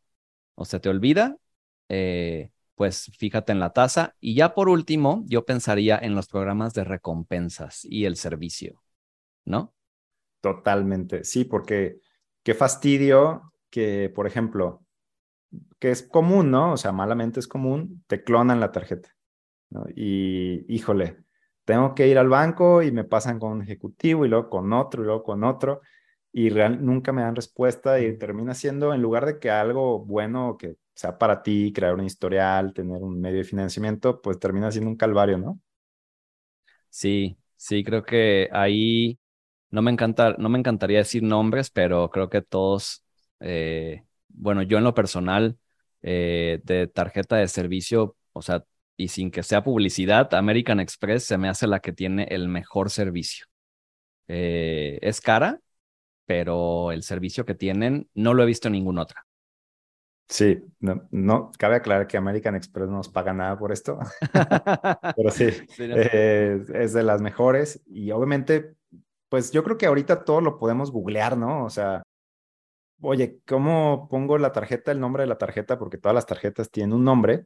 o 0.55 0.65
se 0.65 0.79
te 0.79 0.89
olvida, 0.89 1.37
eh, 1.89 2.51
pues 2.75 3.11
fíjate 3.17 3.51
en 3.51 3.59
la 3.59 3.71
tasa. 3.73 4.15
Y 4.19 4.35
ya 4.35 4.53
por 4.53 4.69
último, 4.69 5.23
yo 5.27 5.45
pensaría 5.45 5.97
en 5.97 6.15
los 6.15 6.27
programas 6.27 6.73
de 6.73 6.83
recompensas 6.83 7.85
y 7.85 8.05
el 8.05 8.17
servicio, 8.17 8.81
¿no? 9.45 9.73
Totalmente, 10.41 11.23
sí, 11.23 11.45
porque 11.45 11.99
qué 12.43 12.55
fastidio 12.55 13.53
que, 13.69 14.11
por 14.13 14.25
ejemplo, 14.25 14.83
que 15.79 15.91
es 15.91 16.03
común, 16.03 16.51
¿no? 16.51 16.73
O 16.73 16.77
sea, 16.77 16.91
malamente 16.91 17.39
es 17.39 17.47
común, 17.47 18.03
te 18.07 18.23
clonan 18.23 18.59
la 18.59 18.71
tarjeta, 18.71 19.09
¿no? 19.69 19.85
Y 19.95 20.65
híjole, 20.73 21.17
tengo 21.65 21.95
que 21.95 22.07
ir 22.07 22.17
al 22.17 22.29
banco 22.29 22.81
y 22.83 22.91
me 22.91 23.03
pasan 23.05 23.39
con 23.39 23.53
un 23.53 23.61
ejecutivo 23.63 24.25
y 24.25 24.29
luego 24.29 24.49
con 24.49 24.73
otro 24.73 25.03
y 25.03 25.05
luego 25.07 25.23
con 25.23 25.43
otro 25.43 25.81
y 26.33 26.49
real, 26.49 26.83
nunca 26.85 27.11
me 27.13 27.21
dan 27.23 27.35
respuesta 27.35 27.99
y 27.99 28.17
termina 28.17 28.53
siendo, 28.55 28.93
en 28.93 29.01
lugar 29.01 29.25
de 29.25 29.39
que 29.39 29.49
algo 29.51 29.99
bueno 30.05 30.57
que 30.57 30.77
sea 30.95 31.17
para 31.17 31.43
ti, 31.43 31.73
crear 31.73 31.93
un 31.95 32.05
historial, 32.05 32.73
tener 32.73 33.01
un 33.03 33.19
medio 33.21 33.39
de 33.39 33.43
financiamiento, 33.45 34.21
pues 34.21 34.39
termina 34.39 34.71
siendo 34.71 34.89
un 34.91 34.97
calvario, 34.97 35.37
¿no? 35.37 35.59
Sí, 36.89 37.37
sí, 37.55 37.83
creo 37.83 38.03
que 38.03 38.49
ahí 38.51 39.19
no 39.69 39.81
me 39.81 39.91
encanta, 39.91 40.35
no 40.37 40.49
me 40.49 40.59
encantaría 40.59 40.99
decir 40.99 41.23
nombres, 41.23 41.69
pero 41.71 42.09
creo 42.09 42.29
que 42.29 42.41
todos, 42.41 43.03
eh, 43.39 44.05
bueno, 44.33 44.61
yo 44.61 44.77
en 44.77 44.83
lo 44.83 44.93
personal, 44.93 45.57
eh, 46.01 46.61
de 46.63 46.87
tarjeta 46.87 47.37
de 47.37 47.47
servicio, 47.47 48.15
o 48.33 48.41
sea, 48.41 48.63
y 48.97 49.07
sin 49.07 49.31
que 49.31 49.43
sea 49.43 49.63
publicidad, 49.63 50.33
American 50.33 50.79
Express 50.79 51.23
se 51.25 51.37
me 51.37 51.49
hace 51.49 51.67
la 51.67 51.79
que 51.79 51.93
tiene 51.93 52.25
el 52.29 52.47
mejor 52.47 52.89
servicio. 52.89 53.45
Eh, 54.27 54.99
es 55.01 55.21
cara, 55.21 55.59
pero 56.25 56.91
el 56.91 57.03
servicio 57.03 57.45
que 57.45 57.55
tienen 57.55 58.09
no 58.13 58.33
lo 58.33 58.43
he 58.43 58.45
visto 58.45 58.67
en 58.67 58.73
ninguna 58.73 59.03
otra. 59.03 59.25
Sí, 60.29 60.63
no, 60.79 61.07
no, 61.11 61.51
cabe 61.57 61.75
aclarar 61.75 62.07
que 62.07 62.15
American 62.15 62.55
Express 62.55 62.87
no 62.87 62.97
nos 62.97 63.09
paga 63.09 63.33
nada 63.33 63.57
por 63.59 63.73
esto, 63.73 63.99
pero 65.17 65.29
sí, 65.29 65.49
eh, 65.77 66.63
es 66.73 66.93
de 66.93 67.03
las 67.03 67.21
mejores 67.21 67.83
y 67.85 68.11
obviamente, 68.11 68.75
pues 69.27 69.51
yo 69.51 69.61
creo 69.61 69.77
que 69.77 69.87
ahorita 69.87 70.23
todo 70.23 70.39
lo 70.39 70.57
podemos 70.57 70.89
googlear, 70.89 71.37
¿no? 71.37 71.65
O 71.65 71.69
sea, 71.69 72.01
oye, 73.01 73.39
¿cómo 73.47 74.07
pongo 74.09 74.37
la 74.37 74.51
tarjeta, 74.51 74.91
el 74.91 74.99
nombre 74.99 75.23
de 75.23 75.27
la 75.27 75.37
tarjeta? 75.37 75.77
Porque 75.77 75.97
todas 75.97 76.15
las 76.15 76.25
tarjetas 76.25 76.71
tienen 76.71 76.93
un 76.93 77.03
nombre 77.03 77.45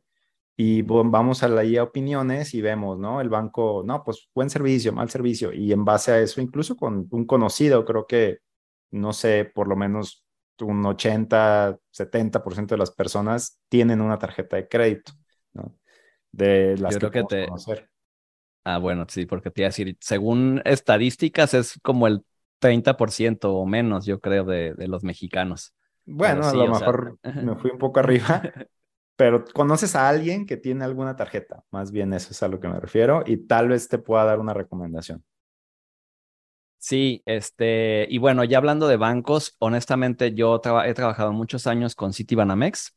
y 0.58 0.84
vamos 0.84 1.44
a 1.44 1.50
la 1.50 1.62
a 1.62 1.84
opiniones 1.84 2.54
y 2.54 2.62
vemos, 2.62 2.98
¿no? 2.98 3.20
El 3.20 3.30
banco, 3.30 3.84
no, 3.86 4.04
pues 4.04 4.30
buen 4.34 4.50
servicio, 4.50 4.94
mal 4.94 5.10
servicio 5.10 5.52
y 5.52 5.72
en 5.74 5.84
base 5.84 6.12
a 6.12 6.20
eso, 6.20 6.40
incluso 6.40 6.78
con 6.78 7.08
un 7.12 7.26
conocido, 7.26 7.84
creo 7.84 8.08
que, 8.08 8.40
no 8.92 9.12
sé, 9.12 9.52
por 9.54 9.68
lo 9.68 9.76
menos 9.76 10.26
un 10.62 10.86
80, 10.86 11.78
70% 11.92 12.68
de 12.68 12.78
las 12.78 12.92
personas 12.92 13.60
tienen 13.68 14.00
una 14.00 14.18
tarjeta 14.18 14.56
de 14.56 14.70
crédito, 14.70 15.12
¿no? 15.54 15.76
De 16.32 16.78
las 16.78 16.98
que, 16.98 17.24
te... 17.24 17.48
conocer. 17.48 17.90
Ah, 18.64 18.78
bueno, 18.78 19.06
sí, 19.10 19.26
porque 19.26 19.52
te 19.52 19.62
iba 19.62 19.68
a 19.68 19.70
decir, 19.70 19.98
según 20.00 20.62
estadísticas 20.64 21.54
es 21.54 21.80
como 21.84 22.08
el 22.08 22.24
30% 22.60 23.54
o 23.54 23.66
menos, 23.66 24.06
yo 24.06 24.20
creo, 24.20 24.46
de, 24.46 24.74
de 24.74 24.88
los 24.88 25.04
mexicanos. 25.04 25.74
Bueno, 26.06 26.48
a 26.48 26.54
lo 26.54 26.68
mejor 26.68 27.18
me 27.24 27.56
fui 27.56 27.72
un 27.72 27.78
poco 27.78 28.00
arriba, 28.00 28.42
pero 29.16 29.44
conoces 29.46 29.96
a 29.96 30.08
alguien 30.08 30.46
que 30.46 30.58
tiene 30.58 30.86
alguna 30.86 31.16
tarjeta, 31.16 31.64
más 31.72 31.92
bien 31.92 32.14
eso 32.14 32.32
es 32.32 32.44
a 32.44 32.48
lo 32.48 32.60
que 32.60 32.68
me 32.68 32.80
refiero, 32.80 33.24
y 33.26 33.38
tal 33.38 33.70
vez 33.70 33.88
te 33.88 33.98
pueda 33.98 34.26
dar 34.26 34.40
una 34.40 34.54
recomendación. 34.54 35.24
Sí, 36.78 37.24
este, 37.26 38.06
y 38.12 38.20
bueno, 38.20 38.44
ya 38.44 38.60
hablando 38.60 38.88
de 38.88 38.98
bancos, 38.98 39.56
honestamente 39.58 40.36
yo 40.36 40.62
he 40.86 40.94
trabajado 40.94 41.34
muchos 41.34 41.66
años 41.66 41.96
con 41.96 42.14
Citibanamex. 42.14 42.96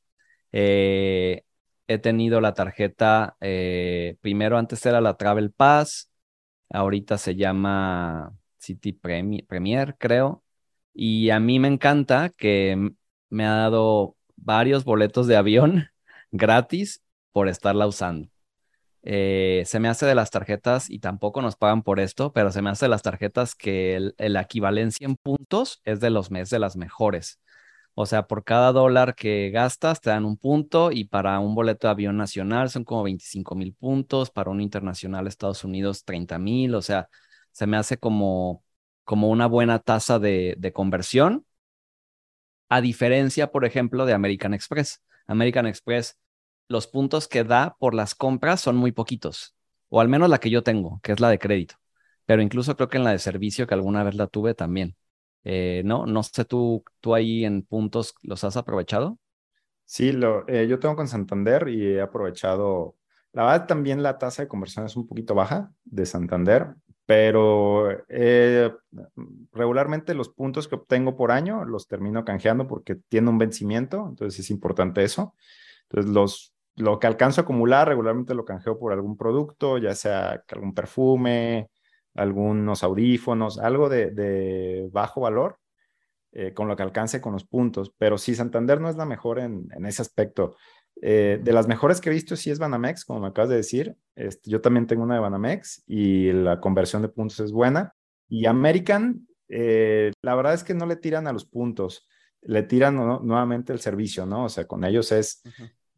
Eh, 0.52 1.44
he 1.86 1.98
tenido 1.98 2.42
la 2.42 2.52
tarjeta, 2.52 3.36
eh, 3.40 4.18
primero 4.20 4.58
antes 4.58 4.84
era 4.84 5.00
la 5.00 5.16
Travel 5.16 5.52
Pass, 5.52 6.10
ahorita 6.70 7.16
se 7.16 7.36
llama 7.36 8.34
City 8.68 8.92
Premier, 8.92 9.96
creo. 9.98 10.44
Y 10.94 11.30
a 11.30 11.40
mí 11.40 11.58
me 11.58 11.68
encanta 11.68 12.30
que 12.30 12.92
me 13.30 13.46
ha 13.46 13.54
dado 13.54 14.16
varios 14.36 14.84
boletos 14.84 15.26
de 15.26 15.36
avión 15.36 15.88
gratis 16.32 17.02
por 17.32 17.48
estarla 17.48 17.86
usando. 17.86 18.28
Eh, 19.02 19.62
se 19.66 19.80
me 19.80 19.88
hace 19.88 20.06
de 20.06 20.14
las 20.14 20.30
tarjetas, 20.30 20.90
y 20.90 20.98
tampoco 20.98 21.40
nos 21.40 21.56
pagan 21.56 21.82
por 21.82 22.00
esto, 22.00 22.32
pero 22.32 22.52
se 22.52 22.62
me 22.62 22.70
hace 22.70 22.86
de 22.86 22.90
las 22.90 23.02
tarjetas 23.02 23.54
que 23.54 24.12
la 24.18 24.42
equivalencia 24.42 25.06
en 25.06 25.16
puntos 25.16 25.80
es 25.84 26.00
de 26.00 26.10
los 26.10 26.30
mes 26.30 26.50
de 26.50 26.58
las 26.58 26.76
mejores. 26.76 27.40
O 27.94 28.06
sea, 28.06 28.26
por 28.28 28.44
cada 28.44 28.72
dólar 28.72 29.14
que 29.16 29.50
gastas 29.50 30.00
te 30.00 30.10
dan 30.10 30.24
un 30.24 30.36
punto 30.36 30.92
y 30.92 31.04
para 31.04 31.40
un 31.40 31.54
boleto 31.54 31.88
de 31.88 31.92
avión 31.92 32.16
nacional 32.16 32.70
son 32.70 32.84
como 32.84 33.02
25 33.04 33.54
mil 33.56 33.74
puntos, 33.74 34.30
para 34.30 34.50
un 34.50 34.60
internacional 34.60 35.26
Estados 35.26 35.64
Unidos 35.64 36.04
30 36.04 36.38
mil, 36.38 36.74
o 36.74 36.82
sea, 36.82 37.08
se 37.58 37.66
me 37.66 37.76
hace 37.76 37.98
como, 37.98 38.62
como 39.02 39.30
una 39.30 39.48
buena 39.48 39.80
tasa 39.80 40.20
de, 40.20 40.72
conversión, 40.72 41.44
a 42.68 42.80
diferencia, 42.80 43.50
por 43.50 43.64
ejemplo, 43.64 44.06
de 44.06 44.12
American 44.12 44.54
Express. 44.54 45.02
American 45.26 45.66
Express 45.66 46.16
los 46.68 46.86
puntos 46.86 47.26
que 47.26 47.42
da 47.42 47.76
por 47.80 47.94
las 47.94 48.14
compras 48.14 48.60
son 48.60 48.76
muy 48.76 48.92
poquitos, 48.92 49.56
o 49.88 50.00
al 50.00 50.08
menos 50.08 50.30
la 50.30 50.38
que 50.38 50.50
yo 50.50 50.62
tengo, 50.62 51.00
que 51.02 51.10
es 51.10 51.18
la 51.18 51.30
de 51.30 51.40
crédito. 51.40 51.74
Pero 52.26 52.42
incluso 52.42 52.76
creo 52.76 52.88
que 52.88 52.98
en 52.98 53.02
la 53.02 53.10
de 53.10 53.18
servicio, 53.18 53.66
que 53.66 53.74
alguna 53.74 54.04
vez 54.04 54.14
la 54.14 54.28
tuve 54.28 54.54
también. 54.54 54.94
Eh, 55.42 55.82
no, 55.84 56.06
no 56.06 56.22
sé, 56.22 56.44
tú, 56.44 56.84
tú 57.00 57.12
ahí 57.12 57.44
en 57.44 57.62
puntos 57.62 58.14
los 58.22 58.44
has 58.44 58.56
aprovechado. 58.56 59.18
Sí, 59.84 60.12
lo, 60.12 60.46
eh, 60.46 60.68
yo 60.68 60.78
tengo 60.78 60.94
con 60.94 61.08
Santander 61.08 61.66
y 61.68 61.84
he 61.94 62.00
aprovechado. 62.00 62.94
La 63.32 63.42
verdad, 63.46 63.66
también 63.66 64.04
la 64.04 64.16
tasa 64.16 64.42
de 64.42 64.48
conversión 64.48 64.86
es 64.86 64.94
un 64.94 65.08
poquito 65.08 65.34
baja 65.34 65.72
de 65.84 66.06
Santander, 66.06 66.76
pero 67.08 67.88
eh, 68.10 68.70
regularmente 69.54 70.12
los 70.12 70.28
puntos 70.28 70.68
que 70.68 70.74
obtengo 70.74 71.16
por 71.16 71.32
año 71.32 71.64
los 71.64 71.86
termino 71.86 72.22
canjeando 72.22 72.68
porque 72.68 72.96
tiene 73.08 73.30
un 73.30 73.38
vencimiento, 73.38 74.06
entonces 74.10 74.40
es 74.40 74.50
importante 74.50 75.02
eso. 75.02 75.34
Entonces 75.88 76.12
los 76.12 76.54
lo 76.76 76.98
que 76.98 77.06
alcanzo 77.06 77.40
a 77.40 77.44
acumular 77.44 77.88
regularmente 77.88 78.34
lo 78.34 78.44
canjeo 78.44 78.78
por 78.78 78.92
algún 78.92 79.16
producto, 79.16 79.78
ya 79.78 79.94
sea 79.94 80.44
algún 80.52 80.74
perfume, 80.74 81.70
algunos 82.14 82.82
audífonos, 82.82 83.58
algo 83.58 83.88
de, 83.88 84.86
bajo 84.92 85.22
valor, 85.22 85.58
eh, 86.32 86.52
con 86.52 86.68
lo 86.68 86.76
que 86.76 86.82
alcance 86.82 87.22
con 87.22 87.32
los 87.32 87.46
puntos. 87.46 87.90
Pero 87.96 88.18
sí, 88.18 88.34
Santander 88.34 88.82
no 88.82 88.90
es 88.90 88.96
la 88.96 89.06
mejor 89.06 89.38
en, 89.38 89.66
ese 89.86 90.02
aspecto. 90.02 90.56
Eh, 91.00 91.38
de 91.42 91.52
las 91.52 91.68
mejores 91.68 92.00
que 92.00 92.10
he 92.10 92.12
visto 92.12 92.34
sí 92.36 92.50
es 92.50 92.58
Banamex, 92.58 93.04
como 93.04 93.20
me 93.20 93.28
acabas 93.28 93.50
de 93.50 93.56
decir. 93.56 93.96
Este, 94.16 94.50
yo 94.50 94.60
también 94.60 94.86
tengo 94.86 95.02
una 95.02 95.14
de 95.14 95.20
Banamex 95.20 95.84
y 95.86 96.32
la 96.32 96.60
conversión 96.60 97.02
de 97.02 97.08
puntos 97.08 97.40
es 97.40 97.52
buena. 97.52 97.94
Y 98.28 98.46
American, 98.46 99.26
eh, 99.48 100.12
la 100.22 100.34
verdad 100.34 100.54
es 100.54 100.64
que 100.64 100.74
no 100.74 100.86
le 100.86 100.96
tiran 100.96 101.26
a 101.26 101.32
los 101.32 101.44
puntos, 101.44 102.06
le 102.42 102.62
tiran 102.62 102.96
nuevamente 102.96 103.72
el 103.72 103.80
servicio, 103.80 104.26
¿no? 104.26 104.44
O 104.44 104.48
sea, 104.48 104.66
con 104.66 104.84
ellos 104.84 105.12
es 105.12 105.42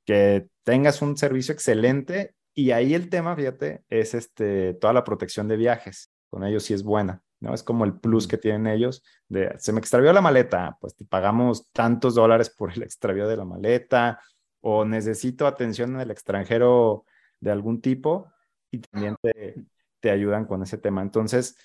que 0.04 0.48
tengas 0.64 1.02
un 1.02 1.16
servicio 1.16 1.52
excelente 1.52 2.34
y 2.54 2.70
ahí 2.70 2.94
el 2.94 3.08
tema, 3.08 3.34
fíjate, 3.36 3.84
es 3.88 4.14
este, 4.14 4.74
toda 4.74 4.92
la 4.92 5.04
protección 5.04 5.48
de 5.48 5.56
viajes. 5.56 6.12
Con 6.28 6.44
ellos 6.44 6.62
sí 6.64 6.74
es 6.74 6.82
buena, 6.82 7.22
¿no? 7.40 7.54
Es 7.54 7.62
como 7.62 7.84
el 7.84 7.98
plus 7.98 8.28
que 8.28 8.38
tienen 8.38 8.66
ellos 8.66 9.02
de, 9.28 9.54
se 9.58 9.72
me 9.72 9.80
extravió 9.80 10.12
la 10.12 10.20
maleta, 10.20 10.78
pues 10.80 10.94
te 10.94 11.04
pagamos 11.04 11.70
tantos 11.72 12.14
dólares 12.14 12.50
por 12.50 12.72
el 12.72 12.82
extravío 12.82 13.26
de 13.26 13.36
la 13.36 13.44
maleta 13.44 14.20
o 14.60 14.84
necesito 14.84 15.46
atención 15.46 15.94
en 15.94 16.00
el 16.00 16.10
extranjero 16.10 17.04
de 17.40 17.50
algún 17.50 17.80
tipo 17.80 18.30
y 18.70 18.78
también 18.78 19.16
te, 19.22 19.64
te 20.00 20.10
ayudan 20.10 20.44
con 20.44 20.62
ese 20.62 20.78
tema. 20.78 21.02
Entonces, 21.02 21.56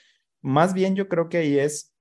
más 0.42 0.74
bien 0.74 0.96
yo 0.96 1.08
creo 1.08 1.30
que 1.30 1.38
ahí 1.38 1.60
es 1.60 1.96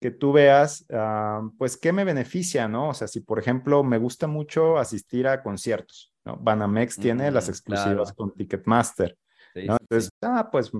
que 0.00 0.10
tú 0.10 0.32
veas, 0.32 0.86
ah, 0.90 1.42
pues, 1.58 1.76
qué 1.76 1.92
me 1.92 2.04
beneficia, 2.04 2.66
¿no? 2.68 2.88
O 2.88 2.94
sea, 2.94 3.06
si 3.06 3.20
por 3.20 3.38
ejemplo 3.38 3.84
me 3.84 3.98
gusta 3.98 4.26
mucho 4.26 4.78
asistir 4.78 5.28
a 5.28 5.42
conciertos, 5.42 6.14
¿no? 6.24 6.38
Banamex 6.38 6.96
tiene 6.96 7.30
las 7.30 7.48
mm, 7.48 7.50
exclusivas 7.50 8.12
con 8.14 8.32
Ticketmaster, 8.34 9.16
¿no? 9.54 9.76
Entonces, 9.78 10.10
ah, 10.22 10.48
pues 10.50 10.72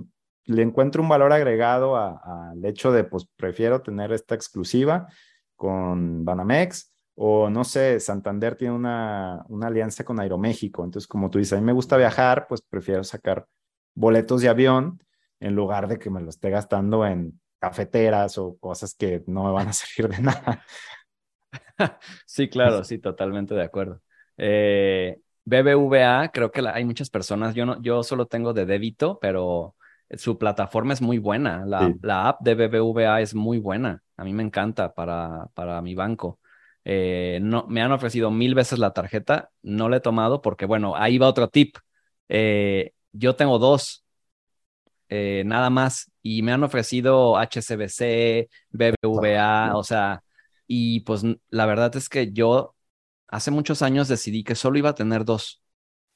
le 0.45 0.61
encuentro 0.63 1.03
un 1.03 1.09
valor 1.09 1.31
agregado 1.31 1.95
al 1.95 2.65
hecho 2.65 2.91
de, 2.91 3.03
pues, 3.03 3.27
prefiero 3.35 3.81
tener 3.81 4.11
esta 4.11 4.33
exclusiva 4.33 5.07
con 5.55 6.25
Banamex 6.25 6.91
o 7.15 7.49
no 7.49 7.63
sé, 7.63 7.99
Santander 7.99 8.55
tiene 8.55 8.73
una, 8.73 9.43
una 9.49 9.67
alianza 9.67 10.03
con 10.03 10.19
Aeroméxico, 10.19 10.83
entonces 10.83 11.07
como 11.07 11.29
tú 11.29 11.39
dices, 11.39 11.53
a 11.53 11.57
mí 11.57 11.65
me 11.65 11.73
gusta 11.73 11.97
viajar, 11.97 12.47
pues 12.47 12.61
prefiero 12.61 13.03
sacar 13.03 13.45
boletos 13.93 14.41
de 14.41 14.49
avión 14.49 15.03
en 15.39 15.55
lugar 15.55 15.87
de 15.87 15.99
que 15.99 16.09
me 16.09 16.21
lo 16.21 16.29
esté 16.29 16.49
gastando 16.49 17.05
en 17.05 17.39
cafeteras 17.59 18.37
o 18.37 18.57
cosas 18.57 18.95
que 18.95 19.23
no 19.27 19.43
me 19.45 19.51
van 19.51 19.69
a 19.69 19.73
servir 19.73 20.15
de 20.15 20.23
nada. 20.23 20.63
Sí, 22.27 22.47
claro, 22.47 22.83
sí, 22.83 22.99
totalmente 22.99 23.55
de 23.55 23.63
acuerdo. 23.63 24.01
Eh, 24.37 25.19
BBVA, 25.45 26.29
creo 26.31 26.51
que 26.51 26.61
hay 26.67 26.85
muchas 26.85 27.09
personas, 27.09 27.55
yo, 27.55 27.65
no, 27.65 27.81
yo 27.81 28.03
solo 28.03 28.27
tengo 28.27 28.53
de 28.53 28.65
débito, 28.67 29.17
pero 29.19 29.75
su 30.17 30.37
plataforma 30.37 30.93
es 30.93 31.01
muy 31.01 31.17
buena. 31.17 31.65
La, 31.65 31.93
la, 32.01 32.29
app 32.29 32.41
de 32.41 32.55
BBVA 32.55 33.21
es 33.21 33.33
muy 33.33 33.57
buena. 33.57 34.03
A 34.17 34.23
mí 34.23 34.33
me 34.33 34.43
encanta 34.43 34.93
para, 34.93 35.47
para 35.53 35.81
mi 35.81 35.95
banco. 35.95 36.39
Eh, 36.85 37.39
no, 37.41 37.65
me 37.67 37.81
han 37.81 37.91
ofrecido 37.91 38.31
mil 38.31 38.55
veces 38.55 38.79
la 38.79 38.93
tarjeta, 38.93 39.51
no 39.61 39.89
la 39.89 39.97
he 39.97 39.99
tomado 40.01 40.41
porque, 40.41 40.65
bueno, 40.65 40.95
ahí 40.95 41.17
va 41.17 41.27
otro 41.27 41.49
tip. 41.49 41.77
Eh, 42.29 42.93
yo 43.13 43.35
tengo 43.35 43.59
dos, 43.59 44.05
nada 45.09 45.69
más 45.69 46.11
y 46.21 46.41
me 46.41 46.51
han 46.53 46.63
ofrecido 46.63 47.37
HCBC, 47.37 48.49
BBVA, 48.71 49.75
o 49.75 49.83
sea, 49.83 50.23
y 50.67 51.01
pues 51.01 51.23
la 51.49 51.65
verdad 51.65 51.95
es 51.95 52.09
que 52.09 52.31
yo 52.31 52.75
hace 53.27 53.51
muchos 53.51 53.81
años 53.81 54.07
decidí 54.07 54.43
que 54.43 54.55
solo 54.55 54.77
iba 54.77 54.89
a 54.91 54.95
tener 54.95 55.25
dos. 55.25 55.61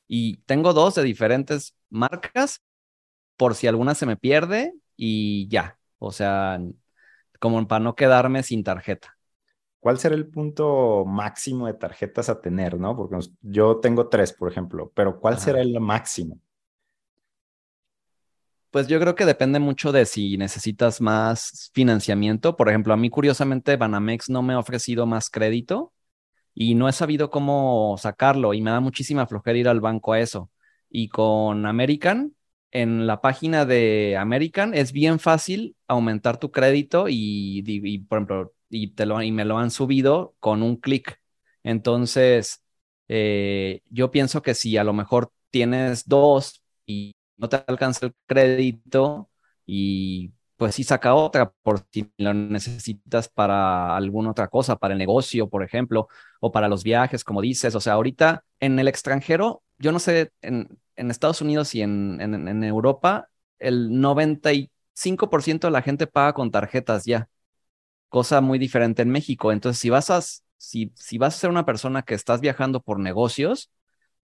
Y 0.07 0.37
tengo 0.45 0.73
dos 0.73 0.95
de 0.95 1.03
diferentes 1.03 1.75
marcas 1.89 2.61
por 3.37 3.55
si 3.55 3.67
alguna 3.67 3.95
se 3.95 4.05
me 4.05 4.17
pierde 4.17 4.73
y 4.97 5.47
ya. 5.49 5.79
O 5.99 6.11
sea, 6.11 6.59
como 7.39 7.67
para 7.67 7.83
no 7.83 7.95
quedarme 7.95 8.43
sin 8.43 8.63
tarjeta. 8.63 9.14
¿Cuál 9.85 9.99
será 9.99 10.15
el 10.15 10.25
punto 10.25 11.05
máximo 11.05 11.67
de 11.67 11.75
tarjetas 11.75 12.27
a 12.27 12.41
tener, 12.41 12.79
no? 12.79 12.97
Porque 12.97 13.19
yo 13.43 13.77
tengo 13.77 14.09
tres, 14.09 14.33
por 14.33 14.51
ejemplo, 14.51 14.91
pero 14.95 15.19
¿cuál 15.19 15.37
será 15.37 15.61
el 15.61 15.79
máximo? 15.79 16.39
Pues 18.71 18.87
yo 18.87 18.99
creo 18.99 19.13
que 19.13 19.27
depende 19.27 19.59
mucho 19.59 19.91
de 19.91 20.07
si 20.07 20.37
necesitas 20.37 21.01
más 21.01 21.69
financiamiento. 21.71 22.55
Por 22.55 22.67
ejemplo, 22.67 22.95
a 22.95 22.97
mí 22.97 23.11
curiosamente 23.11 23.77
Banamex 23.77 24.27
no 24.31 24.41
me 24.41 24.55
ha 24.55 24.59
ofrecido 24.59 25.05
más 25.05 25.29
crédito 25.29 25.93
y 26.55 26.73
no 26.73 26.89
he 26.89 26.91
sabido 26.91 27.29
cómo 27.29 27.95
sacarlo 27.99 28.55
y 28.55 28.63
me 28.63 28.71
da 28.71 28.79
muchísima 28.79 29.27
flojera 29.27 29.59
ir 29.59 29.67
al 29.67 29.81
banco 29.81 30.13
a 30.13 30.19
eso. 30.19 30.49
Y 30.89 31.09
con 31.09 31.67
American, 31.67 32.33
en 32.71 33.07
la 33.07 33.21
página 33.21 33.65
de 33.65 34.17
American 34.17 34.73
es 34.73 34.91
bien 34.91 35.19
fácil 35.19 35.75
aumentar 35.87 36.37
tu 36.37 36.51
crédito 36.51 37.05
y, 37.09 38.05
por 38.09 38.17
ejemplo, 38.17 38.53
y, 38.69 38.89
te 38.89 39.05
lo, 39.05 39.17
me 39.17 39.45
lo 39.45 39.57
han 39.57 39.71
subido 39.71 40.35
con 40.39 40.61
un 40.63 40.77
clic. 40.77 41.19
Entonces, 41.63 42.63
eh, 43.07 43.81
yo 43.89 44.11
pienso 44.11 44.41
que 44.41 44.53
si 44.55 44.77
a 44.77 44.83
lo 44.83 44.93
mejor 44.93 45.31
tienes 45.51 46.07
dos 46.07 46.61
y 46.85 47.15
no 47.37 47.49
te 47.49 47.63
alcanza 47.67 48.07
el 48.07 48.13
crédito 48.27 49.29
y 49.65 50.31
pues 50.57 50.75
sí 50.75 50.83
saca 50.83 51.15
otra 51.15 51.51
por 51.63 51.85
si 51.91 52.11
lo 52.17 52.33
necesitas 52.33 53.27
para 53.29 53.95
alguna 53.95 54.31
otra 54.31 54.47
cosa, 54.47 54.77
para 54.77 54.93
el 54.93 54.97
negocio, 54.97 55.49
por 55.49 55.63
ejemplo, 55.63 56.07
o 56.39 56.51
para 56.51 56.69
los 56.69 56.83
viajes, 56.83 57.23
como 57.23 57.41
dices. 57.41 57.75
O 57.75 57.81
sea, 57.81 57.93
ahorita 57.93 58.45
en 58.59 58.79
el 58.79 58.87
extranjero, 58.87 59.63
yo 59.77 59.91
no 59.91 59.99
sé, 59.99 60.31
en, 60.41 60.79
Estados 60.95 61.41
Unidos 61.41 61.75
y 61.75 61.81
en, 61.81 62.63
Europa, 62.63 63.29
el 63.59 63.89
95% 63.89 65.67
de 65.67 65.71
la 65.71 65.81
gente 65.81 66.07
paga 66.07 66.33
con 66.33 66.51
tarjetas 66.51 67.05
ya, 67.05 67.29
cosa 68.09 68.41
muy 68.41 68.59
diferente 68.59 69.01
en 69.01 69.09
México. 69.09 69.51
Entonces, 69.51 69.79
si 69.79 69.89
vas 69.89 70.09
a, 70.09 70.21
si, 70.21 70.91
si 70.95 71.17
vas 71.17 71.35
a 71.35 71.39
ser 71.39 71.49
una 71.49 71.65
persona 71.65 72.03
que 72.03 72.13
estás 72.13 72.41
viajando 72.41 72.81
por 72.81 72.99
negocios 72.99 73.71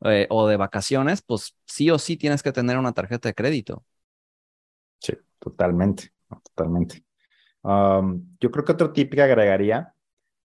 eh, 0.06 0.28
o 0.30 0.48
de 0.48 0.58
vacaciones, 0.58 1.22
pues 1.22 1.56
sí 1.66 1.92
o 1.92 2.00
sí 2.00 2.18
tienes 2.18 2.42
que 2.44 2.52
tener 2.52 2.78
una 2.78 2.94
tarjeta 2.94 3.30
de 3.30 3.36
crédito. 3.36 3.84
Sí, 5.00 5.14
totalmente 5.40 6.12
totalmente. 6.40 7.04
yo 7.64 8.52
creo 8.52 8.66
que 8.66 8.72
otro 8.72 8.92
tip 8.94 9.14
que 9.14 9.22
agregaría 9.22 9.94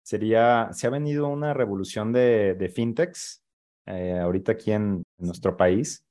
sería, 0.01 0.69
se 0.71 0.87
ha 0.87 0.89
venido 0.89 1.27
una 1.27 1.53
revolución 1.53 2.11
de 2.11 2.71
fintechs 2.73 3.44
eh, 3.85 4.19
ahorita 4.19 4.53
aquí 4.53 4.71
en, 4.71 5.03
nuestro 5.17 5.57
país. 5.57 6.05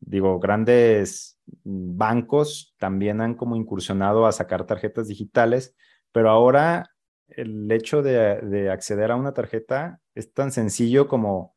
Digo, 0.00 0.38
grandes 0.38 1.38
bancos 1.64 2.74
también 2.78 3.20
han 3.20 3.34
como 3.34 3.56
incursionado 3.56 4.26
a 4.26 4.32
sacar 4.32 4.66
tarjetas 4.66 5.08
digitales, 5.08 5.74
pero 6.12 6.30
ahora 6.30 6.90
el 7.28 7.70
hecho 7.70 8.02
de, 8.02 8.40
de 8.40 8.70
acceder 8.70 9.10
a 9.10 9.16
una 9.16 9.34
tarjeta 9.34 10.00
es 10.14 10.32
tan 10.32 10.52
sencillo 10.52 11.08
como 11.08 11.56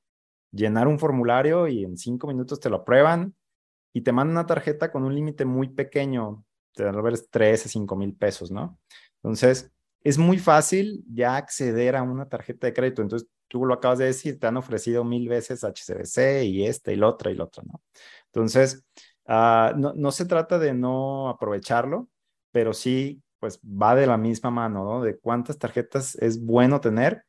llenar 0.52 0.88
un 0.88 1.00
formulario 1.00 1.68
y 1.68 1.84
en 1.86 1.98
cinco 1.98 2.28
minutos 2.28 2.60
te 2.60 2.70
lo 2.70 2.78
aprueban 2.78 3.36
y 3.94 4.02
te 4.02 4.12
mandan 4.12 4.38
una 4.38 4.48
tarjeta 4.48 4.92
con 4.92 5.04
un 5.04 5.16
límite 5.16 5.46
muy 5.46 5.70
pequeño 5.70 6.46
te 6.74 6.84
dan 6.84 6.96
3 7.30 7.66
a 7.66 7.70
5 7.70 7.96
mil 7.96 8.16
pesos, 8.16 8.52
¿no? 8.52 8.80
Entonces, 9.18 9.72
es 10.04 10.18
muy 10.18 10.40
fácil 10.40 11.04
ya 11.12 11.36
acceder 11.36 11.96
a 11.96 12.04
una 12.04 12.28
tarjeta 12.28 12.68
de 12.68 12.74
crédito. 12.74 13.02
Entonces, 13.02 13.28
tú 13.52 13.66
lo 13.66 13.74
acabas 13.74 14.00
de 14.00 14.06
decir, 14.06 14.40
te 14.40 14.48
han 14.48 14.58
ofrecido 14.58 15.04
mil 15.04 15.28
veces 15.28 15.64
HCBC 15.64 16.46
y 16.46 16.66
esta 16.66 16.94
y 16.94 16.96
la 16.96 17.10
otra 17.10 17.32
y 17.32 17.36
la 17.36 17.44
otra, 17.44 17.64
¿no? 17.68 17.82
Entonces, 18.28 18.86
uh, 19.26 19.78
no, 19.78 19.94
no 19.94 20.12
se 20.12 20.26
trata 20.26 20.58
de 20.58 20.74
no 20.74 21.30
aprovecharlo, 21.30 22.08
pero 22.52 22.74
sí, 22.74 23.22
pues 23.40 23.60
va 23.62 23.96
de 23.96 24.08
la 24.08 24.18
misma 24.18 24.52
mano, 24.52 24.86
¿no? 24.86 25.02
De 25.04 25.20
cuántas 25.20 25.58
tarjetas 25.58 26.16
es 26.16 26.42
bueno 26.42 26.80
tener, 26.80 27.26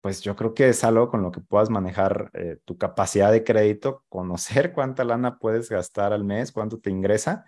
pues 0.00 0.20
yo 0.20 0.36
creo 0.36 0.54
que 0.54 0.68
es 0.68 0.84
algo 0.84 1.10
con 1.10 1.22
lo 1.22 1.32
que 1.32 1.40
puedas 1.40 1.70
manejar 1.70 2.30
eh, 2.34 2.58
tu 2.64 2.78
capacidad 2.78 3.32
de 3.32 3.42
crédito, 3.42 4.04
conocer 4.08 4.72
cuánta 4.74 5.04
lana 5.04 5.38
puedes 5.38 5.68
gastar 5.68 6.12
al 6.12 6.24
mes, 6.24 6.52
cuánto 6.52 6.78
te 6.78 6.90
ingresa 6.90 7.44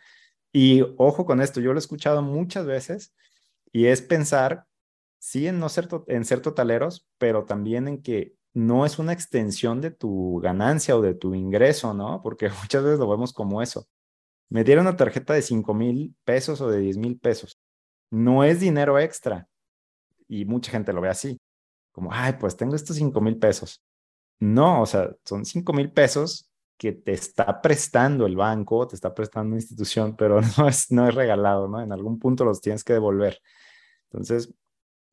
y 0.52 0.82
ojo 0.96 1.26
con 1.26 1.42
esto, 1.42 1.60
yo 1.60 1.74
lo 1.74 1.78
he 1.78 1.80
escuchado 1.80 2.22
muchas 2.22 2.64
veces 2.64 3.14
y 3.72 3.88
es 3.88 4.00
pensar, 4.00 4.64
sí, 5.18 5.46
en 5.46 5.58
no 5.58 5.68
ser, 5.68 5.88
en 6.08 6.24
ser 6.24 6.40
totaleros, 6.40 7.08
pero 7.18 7.44
también 7.44 7.88
en 7.88 8.02
que 8.02 8.34
no 8.54 8.86
es 8.86 8.98
una 8.98 9.12
extensión 9.12 9.80
de 9.82 9.90
tu 9.90 10.40
ganancia 10.40 10.96
o 10.96 11.02
de 11.02 11.14
tu 11.14 11.34
ingreso, 11.34 11.92
¿no? 11.92 12.22
Porque 12.22 12.48
muchas 12.62 12.82
veces 12.82 12.98
lo 12.98 13.08
vemos 13.08 13.32
como 13.32 13.62
eso. 13.62 13.86
Me 14.48 14.64
dieron 14.64 14.86
una 14.86 14.96
tarjeta 14.96 15.34
de 15.34 15.42
5 15.42 15.74
mil 15.74 16.14
pesos 16.24 16.60
o 16.60 16.70
de 16.70 16.78
10 16.80 16.96
mil 16.98 17.18
pesos. 17.18 17.60
No 18.10 18.44
es 18.44 18.60
dinero 18.60 18.98
extra. 18.98 19.48
Y 20.28 20.44
mucha 20.44 20.70
gente 20.70 20.92
lo 20.92 21.00
ve 21.00 21.08
así. 21.08 21.38
Como, 21.92 22.10
ay, 22.12 22.34
pues 22.40 22.56
tengo 22.56 22.74
estos 22.74 22.96
5 22.96 23.20
mil 23.20 23.38
pesos. 23.38 23.84
No, 24.38 24.82
o 24.82 24.86
sea, 24.86 25.10
son 25.24 25.44
5 25.44 25.72
mil 25.72 25.92
pesos 25.92 26.50
que 26.78 26.92
te 26.92 27.12
está 27.12 27.60
prestando 27.60 28.26
el 28.26 28.36
banco, 28.36 28.86
te 28.86 28.94
está 28.94 29.14
prestando 29.14 29.48
una 29.48 29.56
institución, 29.56 30.16
pero 30.16 30.40
no 30.58 30.68
es, 30.68 30.90
no 30.90 31.08
es 31.08 31.14
regalado, 31.14 31.68
¿no? 31.68 31.82
En 31.82 31.92
algún 31.92 32.18
punto 32.18 32.44
los 32.44 32.60
tienes 32.60 32.84
que 32.84 32.92
devolver. 32.94 33.40
Entonces, 34.10 34.54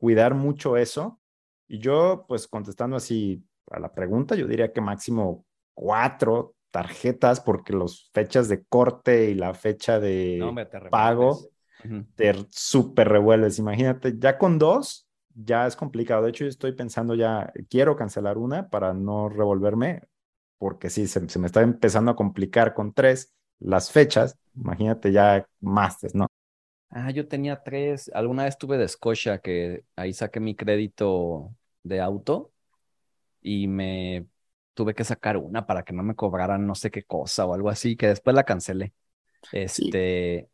cuidar 0.04 0.36
mucho 0.36 0.76
eso. 0.76 1.22
Y 1.66 1.80
yo, 1.80 2.26
pues 2.28 2.50
contestando 2.50 2.98
así 2.98 3.42
a 3.72 3.80
la 3.80 3.94
pregunta, 3.94 4.36
yo 4.36 4.48
diría 4.48 4.74
que 4.74 4.82
máximo 4.82 5.46
cuatro 5.74 6.56
tarjetas, 6.72 7.40
porque 7.40 7.72
las 7.72 8.10
fechas 8.14 8.50
de 8.50 8.66
corte 8.66 9.30
y 9.30 9.34
la 9.34 9.54
fecha 9.54 10.02
de 10.02 10.44
pago 10.92 11.40
te 12.16 12.36
súper 12.50 13.08
revuelves. 13.08 13.60
Imagínate, 13.60 14.16
ya 14.18 14.38
con 14.38 14.60
dos, 14.60 15.08
ya 15.34 15.68
es 15.68 15.78
complicado. 15.78 16.24
De 16.24 16.32
hecho, 16.32 16.44
yo 16.44 16.50
estoy 16.50 16.74
pensando 16.74 17.16
ya, 17.16 17.54
quiero 17.70 17.96
cancelar 17.96 18.38
una 18.38 18.70
para 18.70 18.94
no 18.94 19.30
revolverme 19.30 20.02
porque 20.58 20.90
sí, 20.90 21.08
se, 21.08 21.22
me 21.40 21.48
está 21.48 21.62
empezando 21.62 22.12
a 22.12 22.16
complicar 22.18 22.74
con 22.74 22.92
tres 22.92 23.34
las 23.60 23.90
fechas, 23.90 24.38
imagínate 24.54 25.14
ya 25.14 25.48
más, 25.62 25.98
¿no? 26.14 26.28
Ah, 26.96 27.10
yo 27.10 27.28
tenía 27.28 27.64
tres, 27.64 28.12
alguna 28.14 28.44
vez 28.44 28.58
tuve 28.58 28.78
de 28.78 28.88
Scotia 28.88 29.40
que 29.40 29.84
ahí 29.96 30.14
saqué 30.14 30.40
mi 30.40 30.56
crédito 30.56 31.56
de 31.82 32.00
auto 32.00 32.52
y 33.42 33.68
me 33.68 34.28
tuve 34.74 34.94
que 34.96 35.04
sacar 35.04 35.38
una 35.38 35.66
para 35.68 35.84
que 35.84 35.94
no 35.94 36.04
me 36.04 36.16
cobraran 36.16 36.68
no 36.68 36.76
sé 36.76 36.92
qué 36.92 37.04
cosa 37.04 37.46
o 37.46 37.54
algo 37.56 37.70
así, 37.70 37.96
que 37.98 38.08
después 38.08 38.36
la 38.36 38.44
cancelé. 38.46 38.94
Este, 39.52 40.50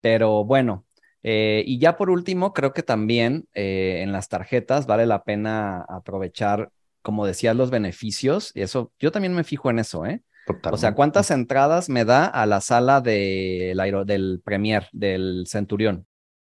pero 0.00 0.44
bueno, 0.44 0.86
eh, 1.22 1.64
y 1.66 1.78
ya 1.80 1.96
por 1.96 2.10
último, 2.10 2.52
creo 2.54 2.72
que 2.72 2.82
también 2.82 3.48
eh, 3.54 4.02
en 4.02 4.12
las 4.12 4.28
tarjetas 4.28 4.86
vale 4.86 5.06
la 5.06 5.24
pena 5.24 5.82
aprovechar 5.88 6.72
como 7.02 7.26
decías, 7.26 7.56
los 7.56 7.70
beneficios, 7.70 8.52
y 8.54 8.62
eso, 8.62 8.92
yo 8.98 9.12
también 9.12 9.34
me 9.34 9.44
fijo 9.44 9.70
en 9.70 9.78
eso, 9.78 10.06
¿eh? 10.06 10.22
O 10.70 10.76
sea, 10.76 10.94
¿cuántas 10.94 11.30
entradas 11.30 11.88
me 11.88 12.04
da 12.04 12.26
a 12.26 12.46
la 12.46 12.60
sala 12.60 13.00
de 13.00 13.74
del 14.06 14.40
Premier, 14.44 14.88
del 14.92 15.44
Centurión? 15.46 16.06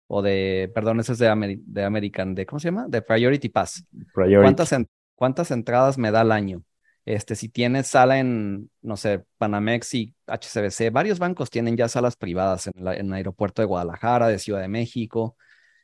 O 0.07 0.21
de, 0.21 0.71
perdón, 0.73 0.99
ese 0.99 1.13
es 1.13 1.19
de, 1.19 1.59
de 1.65 1.83
American, 1.83 2.33
de, 2.33 2.45
¿cómo 2.45 2.59
se 2.59 2.69
llama? 2.69 2.85
De 2.87 3.01
Priority 3.01 3.49
Pass. 3.49 3.85
¿Cuántas, 4.13 4.73
¿Cuántas 5.15 5.51
entradas 5.51 5.97
me 5.97 6.11
da 6.11 6.21
al 6.21 6.31
año? 6.31 6.63
Este, 7.05 7.35
si 7.35 7.49
tienes 7.49 7.87
sala 7.87 8.19
en, 8.19 8.69
no 8.81 8.97
sé, 8.97 9.23
Panamex 9.37 9.93
y 9.95 10.15
HCBC, 10.27 10.91
varios 10.91 11.19
bancos 11.19 11.49
tienen 11.49 11.75
ya 11.77 11.87
salas 11.87 12.15
privadas 12.15 12.67
en, 12.67 12.87
en 12.87 13.07
el 13.07 13.13
aeropuerto 13.13 13.61
de 13.61 13.65
Guadalajara, 13.65 14.27
de 14.27 14.39
Ciudad 14.39 14.61
de 14.61 14.67
México, 14.67 15.37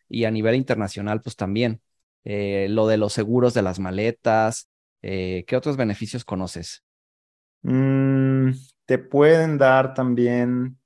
y 0.08 0.26
a 0.26 0.32
nivel 0.32 0.56
internacional, 0.56 1.22
pues 1.22 1.36
también. 1.36 1.82
Eh, 2.26 2.68
lo 2.70 2.88
de 2.88 2.98
los 2.98 3.14
seguros 3.14 3.54
de 3.54 3.62
las 3.62 3.80
maletas. 3.80 4.70
Eh, 5.02 5.44
¿Qué 5.48 5.56
otros 5.58 5.78
beneficios 5.78 6.24
conoces? 6.24 6.84
Mm, 7.64 8.52
te 8.86 8.98
pueden 9.00 9.58
dar 9.58 9.94
también 9.94 10.78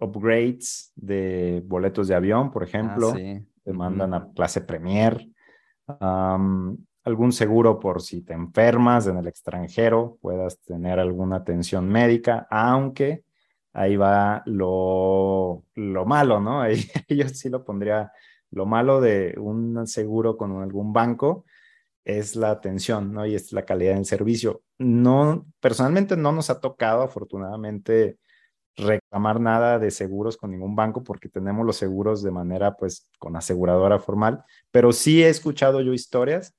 upgrades 0.00 0.92
de 0.96 1.62
boletos 1.64 2.08
de 2.08 2.14
avión, 2.14 2.50
por 2.50 2.62
ah, 2.62 2.66
ejemplo. 2.66 3.12
Te 3.12 3.72
mandan 3.72 4.14
a 4.14 4.32
clase 4.34 4.62
Premier. 4.62 5.28
algún 7.04 7.32
seguro 7.32 7.78
por 7.78 8.00
si 8.00 8.22
te 8.22 8.32
enfermas 8.32 9.06
en 9.06 9.18
el 9.18 9.26
extranjero, 9.28 10.18
puedas 10.20 10.58
tener 10.60 10.98
alguna 10.98 11.36
atención 11.36 11.88
médica, 11.88 12.46
aunque 12.50 13.24
ahí 13.72 13.96
va 13.96 14.42
lo, 14.46 15.64
lo 15.74 16.06
malo, 16.06 16.40
¿no? 16.40 16.62
Ahí 16.62 16.82
yo 17.08 17.28
sí 17.28 17.48
lo 17.50 17.64
pondría 17.64 18.10
lo 18.50 18.66
malo 18.66 19.00
de 19.00 19.34
un 19.38 19.86
seguro 19.86 20.36
con 20.36 20.62
algún 20.62 20.92
banco 20.92 21.44
es 22.18 22.36
la 22.36 22.50
atención, 22.50 23.12
¿no? 23.12 23.26
Y 23.26 23.34
es 23.34 23.52
la 23.52 23.64
calidad 23.64 23.94
del 23.94 24.06
servicio. 24.06 24.62
No, 24.78 25.46
personalmente 25.60 26.16
no 26.16 26.32
nos 26.32 26.50
ha 26.50 26.60
tocado, 26.60 27.02
afortunadamente, 27.02 28.18
reclamar 28.76 29.40
nada 29.40 29.78
de 29.78 29.90
seguros 29.90 30.36
con 30.36 30.50
ningún 30.50 30.74
banco 30.74 31.02
porque 31.02 31.28
tenemos 31.28 31.66
los 31.66 31.76
seguros 31.76 32.22
de 32.22 32.30
manera, 32.30 32.76
pues, 32.76 33.08
con 33.18 33.36
aseguradora 33.36 33.98
formal, 33.98 34.44
pero 34.70 34.92
sí 34.92 35.22
he 35.22 35.28
escuchado 35.28 35.80
yo 35.80 35.92
historias 35.92 36.54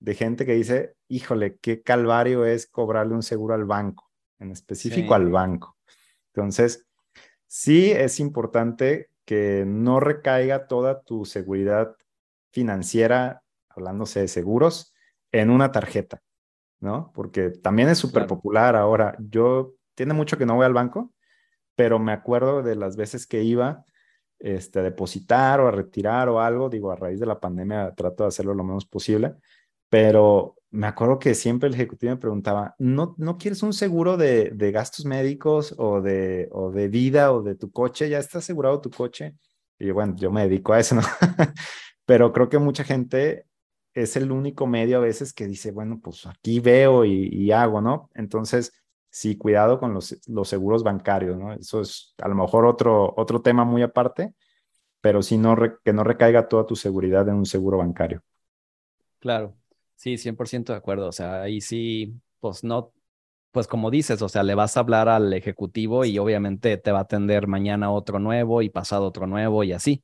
de 0.00 0.14
gente 0.14 0.44
que 0.44 0.54
dice, 0.54 0.94
híjole, 1.08 1.58
qué 1.58 1.82
calvario 1.82 2.44
es 2.44 2.66
cobrarle 2.66 3.14
un 3.14 3.22
seguro 3.22 3.54
al 3.54 3.64
banco, 3.64 4.10
en 4.38 4.50
específico 4.50 5.14
al 5.14 5.30
banco. 5.30 5.76
Entonces, 6.34 6.86
sí 7.46 7.92
es 7.92 8.18
importante 8.18 9.10
que 9.24 9.64
no 9.66 10.00
recaiga 10.00 10.66
toda 10.66 11.02
tu 11.02 11.24
seguridad 11.24 11.94
financiera, 12.50 13.44
hablándose 13.68 14.20
de 14.20 14.28
seguros, 14.28 14.91
en 15.32 15.50
una 15.50 15.72
tarjeta, 15.72 16.22
¿no? 16.80 17.10
Porque 17.14 17.50
también 17.50 17.88
es 17.88 17.98
súper 17.98 18.26
popular 18.26 18.76
ahora. 18.76 19.16
Yo, 19.18 19.74
tiene 19.94 20.14
mucho 20.14 20.38
que 20.38 20.46
no 20.46 20.56
voy 20.56 20.66
al 20.66 20.74
banco, 20.74 21.12
pero 21.74 21.98
me 21.98 22.12
acuerdo 22.12 22.62
de 22.62 22.76
las 22.76 22.96
veces 22.96 23.26
que 23.26 23.42
iba 23.42 23.84
este, 24.38 24.80
a 24.80 24.82
depositar 24.82 25.60
o 25.60 25.68
a 25.68 25.70
retirar 25.70 26.28
o 26.28 26.40
algo, 26.40 26.68
digo, 26.68 26.90
a 26.90 26.96
raíz 26.96 27.20
de 27.20 27.26
la 27.26 27.40
pandemia 27.40 27.94
trato 27.94 28.24
de 28.24 28.28
hacerlo 28.28 28.54
lo 28.54 28.64
menos 28.64 28.86
posible, 28.86 29.34
pero 29.88 30.56
me 30.70 30.86
acuerdo 30.86 31.18
que 31.18 31.34
siempre 31.34 31.68
el 31.68 31.74
ejecutivo 31.74 32.12
me 32.12 32.18
preguntaba, 32.18 32.74
¿no, 32.78 33.14
¿no 33.18 33.36
quieres 33.38 33.62
un 33.62 33.72
seguro 33.72 34.16
de, 34.16 34.50
de 34.50 34.72
gastos 34.72 35.04
médicos 35.04 35.74
o 35.78 36.00
de, 36.00 36.48
o 36.50 36.70
de 36.72 36.88
vida 36.88 37.32
o 37.32 37.42
de 37.42 37.54
tu 37.54 37.70
coche? 37.70 38.08
¿Ya 38.08 38.18
está 38.18 38.38
asegurado 38.38 38.80
tu 38.80 38.90
coche? 38.90 39.34
Y 39.78 39.90
bueno, 39.90 40.14
yo 40.16 40.30
me 40.30 40.44
dedico 40.48 40.72
a 40.72 40.80
eso, 40.80 40.94
¿no? 40.94 41.02
Pero 42.06 42.32
creo 42.32 42.48
que 42.48 42.58
mucha 42.58 42.84
gente 42.84 43.46
es 43.94 44.16
el 44.16 44.32
único 44.32 44.66
medio 44.66 44.98
a 44.98 45.00
veces 45.00 45.32
que 45.32 45.46
dice, 45.46 45.70
bueno, 45.70 46.00
pues 46.02 46.26
aquí 46.26 46.60
veo 46.60 47.04
y, 47.04 47.50
hago, 47.52 47.80
¿no? 47.80 48.10
Entonces, 48.14 48.72
sí, 49.10 49.36
cuidado 49.36 49.78
con 49.78 49.92
los, 49.94 50.18
los, 50.28 50.48
seguros 50.48 50.82
bancarios, 50.82 51.38
¿no? 51.38 51.52
Eso 51.52 51.80
es 51.80 52.14
a 52.18 52.28
lo 52.28 52.34
mejor 52.34 52.66
otro, 52.66 53.12
otro 53.16 53.42
tema 53.42 53.64
muy 53.64 53.82
aparte, 53.82 54.34
pero 55.00 55.22
sí 55.22 55.36
no 55.36 55.56
que 55.84 55.92
no 55.92 56.04
recaiga 56.04 56.48
toda 56.48 56.66
tu 56.66 56.76
seguridad 56.76 57.28
en 57.28 57.34
un 57.34 57.46
seguro 57.46 57.78
bancario. 57.78 58.22
Claro, 59.18 59.54
sí, 59.96 60.16
100% 60.16 60.72
de 60.72 60.78
acuerdo. 60.78 61.08
O 61.08 61.12
sea, 61.12 61.42
ahí 61.42 61.60
sí, 61.60 62.14
pues 62.40 62.64
no, 62.64 62.92
pues 63.52 63.66
como 63.66 63.90
dices, 63.90 64.22
o 64.22 64.28
sea, 64.28 64.42
le 64.42 64.54
vas 64.54 64.76
a 64.76 64.80
hablar 64.80 65.08
al 65.08 65.32
ejecutivo 65.34 66.04
y 66.04 66.18
obviamente 66.18 66.78
te 66.78 66.90
va 66.90 67.00
a 67.00 67.02
atender 67.02 67.46
mañana 67.46 67.92
otro 67.92 68.18
nuevo 68.18 68.62
y 68.62 68.70
pasado 68.70 69.06
otro 69.06 69.26
nuevo 69.26 69.62
y 69.62 69.72
así. 69.72 70.02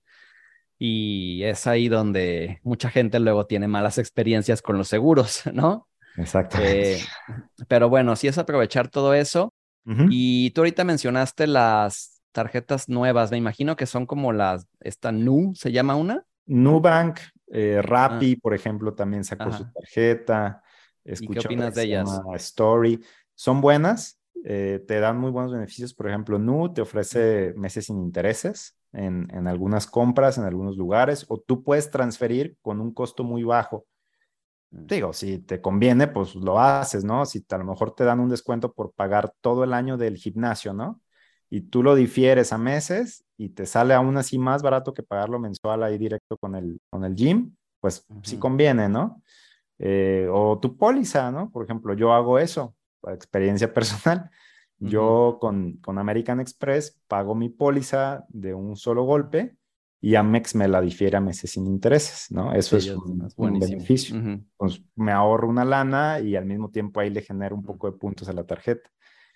Y 0.79 1.43
es 1.43 1.67
ahí 1.67 1.88
donde 1.88 2.61
mucha 2.62 2.88
gente 2.88 3.19
luego 3.19 3.47
tiene 3.47 3.67
malas 3.67 3.99
experiencias 3.99 4.62
con 4.62 4.79
los 4.79 4.88
seguros, 4.88 5.43
¿no? 5.53 5.88
Exacto. 6.17 6.59
Eh, 6.61 7.01
pero 7.67 7.88
bueno, 7.88 8.14
sí 8.17 8.29
es 8.29 8.38
aprovechar 8.38 8.88
todo 8.88 9.14
eso. 9.14 9.53
Y 10.11 10.51
tú 10.51 10.61
ahorita 10.61 10.85
mencionaste 10.85 11.47
las 11.47 12.21
tarjetas 12.33 12.91
nuevas, 12.91 13.31
me 13.31 13.38
imagino 13.38 13.75
que 13.75 13.87
son 13.87 14.05
como 14.05 14.35
las, 14.35 14.69
esta 14.81 15.12
Nu, 15.12 15.55
¿se 15.55 15.73
llama 15.73 15.97
una? 15.97 16.27
Nubank, 16.45 17.21
eh, 17.47 17.81
Rappi, 17.81 18.35
ah. 18.37 18.41
por 18.43 18.53
ejemplo, 18.53 18.93
también 18.93 19.25
sacó 19.25 19.51
su 19.51 19.64
tarjeta. 19.73 20.62
¿Y 21.05 21.27
qué 21.29 21.38
opinas 21.38 21.75
de 21.75 21.85
ellas? 21.85 22.21
Story. 22.35 23.03
Son 23.35 23.62
buenas, 23.62 24.21
eh, 24.45 24.85
te 24.87 25.01
dan 25.01 25.17
muy 25.17 25.31
buenos 25.31 25.53
beneficios. 25.53 25.95
Por 25.95 26.09
ejemplo, 26.09 26.38
Nu 26.38 26.71
te 26.71 26.83
ofrece 26.83 27.55
meses 27.57 27.87
sin 27.87 27.99
intereses 27.99 28.78
en, 28.92 29.29
en, 29.33 29.46
algunas 29.46 29.87
compras, 29.87 30.38
en 30.38 30.44
algunos 30.44 30.77
lugares, 30.77 31.27
o 31.29 31.38
tú 31.38 31.62
puedes 31.62 31.90
transferir 31.90 32.57
con 32.62 32.81
un 32.81 32.92
costo 32.92 33.24
muy 33.24 33.42
bajo. 33.42 33.87
Mm. 34.70 34.87
Digo, 34.87 35.12
si 35.12 35.38
te 35.38 35.61
conviene, 35.61 36.09
pues 36.09 36.35
lo 36.35 36.61
haces, 36.61 37.05
¿no? 37.05 37.24
Si 37.27 37.44
a 37.51 37.59
lo 37.59 37.64
mejor 37.64 37.94
te 37.94 38.05
dan 38.05 38.20
un 38.20 38.29
descuento 38.29 38.72
por 38.72 38.92
pagar 38.92 39.33
todo 39.40 39.64
el 39.64 39.72
año 39.72 39.96
del 39.96 40.16
gimnasio, 40.16 40.72
¿no? 40.72 41.01
Y 41.51 41.62
tú 41.62 41.83
lo 41.83 41.94
difieres 41.94 42.53
a 42.53 42.59
meses 42.59 43.24
y 43.38 43.51
te 43.51 43.64
sale 43.64 43.94
aún 43.94 44.16
así 44.18 44.38
más 44.38 44.62
barato 44.62 44.92
que 44.92 45.03
pagarlo 45.03 45.38
mensual 45.38 45.83
ahí 45.83 45.96
directo 45.96 46.37
con 46.37 46.55
el, 46.55 46.81
con 46.90 47.05
el 47.05 47.14
gym, 47.14 47.55
pues 47.81 48.07
sí 48.22 48.38
conviene, 48.38 48.88
¿no? 48.88 49.22
Eh, 49.79 50.29
o 50.31 50.59
tu 50.59 50.77
póliza, 50.77 51.31
¿no? 51.31 51.51
Por 51.51 51.64
ejemplo, 51.64 51.94
yo 51.94 52.12
hago 52.12 52.38
eso, 52.38 52.74
experiencia 53.07 53.72
personal. 53.74 54.31
Yo 54.81 55.38
con, 55.41 55.79
con 55.79 55.99
American 55.99 56.41
Express 56.41 57.01
pago 57.09 57.35
mi 57.35 57.49
póliza 57.49 58.25
de 58.29 58.55
un 58.55 58.77
solo 58.77 59.03
golpe 59.03 59.57
y 60.01 60.14
Amex 60.14 60.55
me 60.55 60.69
la 60.69 60.81
difiere 60.81 61.17
a 61.17 61.21
meses 61.21 61.51
sin 61.51 61.67
intereses, 61.67 62.31
¿no? 62.31 62.53
Eso 62.53 62.77
es 62.77 62.88
un, 62.88 63.59
beneficio. 63.59 64.17
Pues 64.57 64.81
me 64.95 65.11
ahorro 65.11 65.49
una 65.49 65.64
lana 65.64 66.21
y 66.21 66.37
al 66.37 66.47
mismo 66.47 66.71
tiempo 66.71 67.01
ahí 67.01 67.11
le 67.11 67.23
genero 67.23 67.57
un 67.57 67.64
poco 67.64 67.91
de 67.91 67.99
puntos 67.99 68.29
a 68.29 68.33
la 68.33 68.45
tarjeta. 68.45 68.88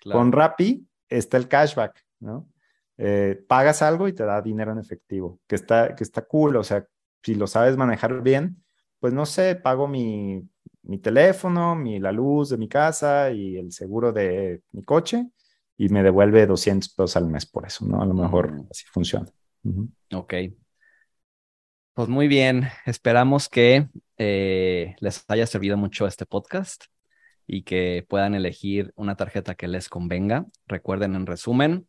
Con 0.03 0.31
Rappi 0.31 0.87
está 1.09 1.37
el 1.37 1.49
cashback, 1.49 2.01
¿no? 2.19 2.49
Eh, 2.97 3.43
pagas 3.47 3.81
algo 3.81 4.07
y 4.07 4.13
te 4.13 4.23
da 4.23 4.41
dinero 4.41 4.71
en 4.71 4.79
efectivo, 4.79 5.39
que 5.47 5.55
está, 5.55 5.95
que 5.95 6.03
está 6.03 6.21
cool, 6.21 6.55
o 6.55 6.63
sea, 6.63 6.85
si 7.23 7.35
lo 7.35 7.47
sabes 7.47 7.75
manejar 7.75 8.21
bien, 8.21 8.63
pues 8.99 9.13
no 9.13 9.25
sé, 9.25 9.55
pago 9.55 9.87
mi 9.87 10.47
mi 10.83 10.99
teléfono, 10.99 11.75
mi, 11.75 11.99
la 11.99 12.11
luz 12.11 12.49
de 12.49 12.57
mi 12.57 12.67
casa 12.67 13.31
y 13.31 13.57
el 13.57 13.71
seguro 13.71 14.11
de 14.11 14.61
mi 14.71 14.83
coche 14.83 15.27
y 15.77 15.89
me 15.89 16.03
devuelve 16.03 16.45
200 16.45 16.89
pesos 16.89 17.17
al 17.17 17.27
mes 17.27 17.45
por 17.45 17.65
eso, 17.65 17.85
¿no? 17.85 18.01
A 18.01 18.05
lo 18.05 18.13
mejor 18.13 18.51
mm. 18.51 18.67
así 18.69 18.85
funciona. 18.91 19.27
Ok. 20.13 20.33
Pues 21.93 22.09
muy 22.09 22.27
bien, 22.27 22.67
esperamos 22.85 23.49
que 23.49 23.87
eh, 24.17 24.95
les 24.99 25.23
haya 25.27 25.45
servido 25.45 25.77
mucho 25.77 26.07
este 26.07 26.25
podcast 26.25 26.85
y 27.45 27.63
que 27.63 28.05
puedan 28.07 28.35
elegir 28.35 28.91
una 28.95 29.15
tarjeta 29.15 29.55
que 29.55 29.67
les 29.67 29.89
convenga. 29.89 30.45
Recuerden 30.65 31.15
en 31.15 31.25
resumen, 31.27 31.87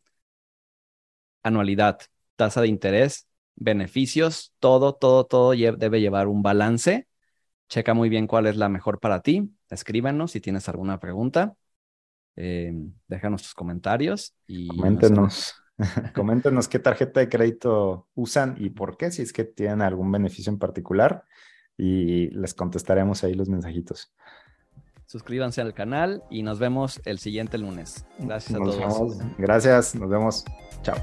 anualidad, 1.43 1.99
tasa 2.35 2.61
de 2.61 2.67
interés, 2.67 3.27
beneficios, 3.55 4.53
todo, 4.59 4.93
todo, 4.93 5.25
todo 5.25 5.51
debe 5.51 6.01
llevar 6.01 6.27
un 6.27 6.43
balance 6.43 7.07
Checa 7.69 7.93
muy 7.93 8.09
bien 8.09 8.27
cuál 8.27 8.47
es 8.47 8.57
la 8.57 8.69
mejor 8.69 8.99
para 8.99 9.21
ti. 9.21 9.51
Escríbanos 9.69 10.31
si 10.31 10.41
tienes 10.41 10.69
alguna 10.69 10.99
pregunta. 10.99 11.55
Eh, 12.35 12.73
déjanos 13.07 13.43
tus 13.43 13.53
comentarios 13.53 14.35
y 14.47 14.67
coméntenos. 14.67 15.55
coméntenos 16.15 16.67
qué 16.67 16.79
tarjeta 16.79 17.19
de 17.19 17.29
crédito 17.29 18.07
usan 18.15 18.55
y 18.57 18.69
por 18.69 18.97
qué, 18.97 19.11
si 19.11 19.21
es 19.21 19.33
que 19.33 19.43
tienen 19.43 19.81
algún 19.81 20.11
beneficio 20.11 20.51
en 20.51 20.59
particular 20.59 21.23
y 21.77 22.29
les 22.29 22.53
contestaremos 22.53 23.23
ahí 23.23 23.33
los 23.33 23.49
mensajitos. 23.49 24.13
Suscríbanse 25.05 25.61
al 25.61 25.73
canal 25.73 26.23
y 26.31 26.43
nos 26.43 26.59
vemos 26.59 27.01
el 27.05 27.19
siguiente 27.19 27.57
lunes. 27.57 28.05
Gracias 28.17 28.55
a 28.55 28.63
todos. 28.63 29.17
Gracias, 29.37 29.95
nos 29.95 30.09
vemos. 30.09 30.45
Chao. 30.81 30.97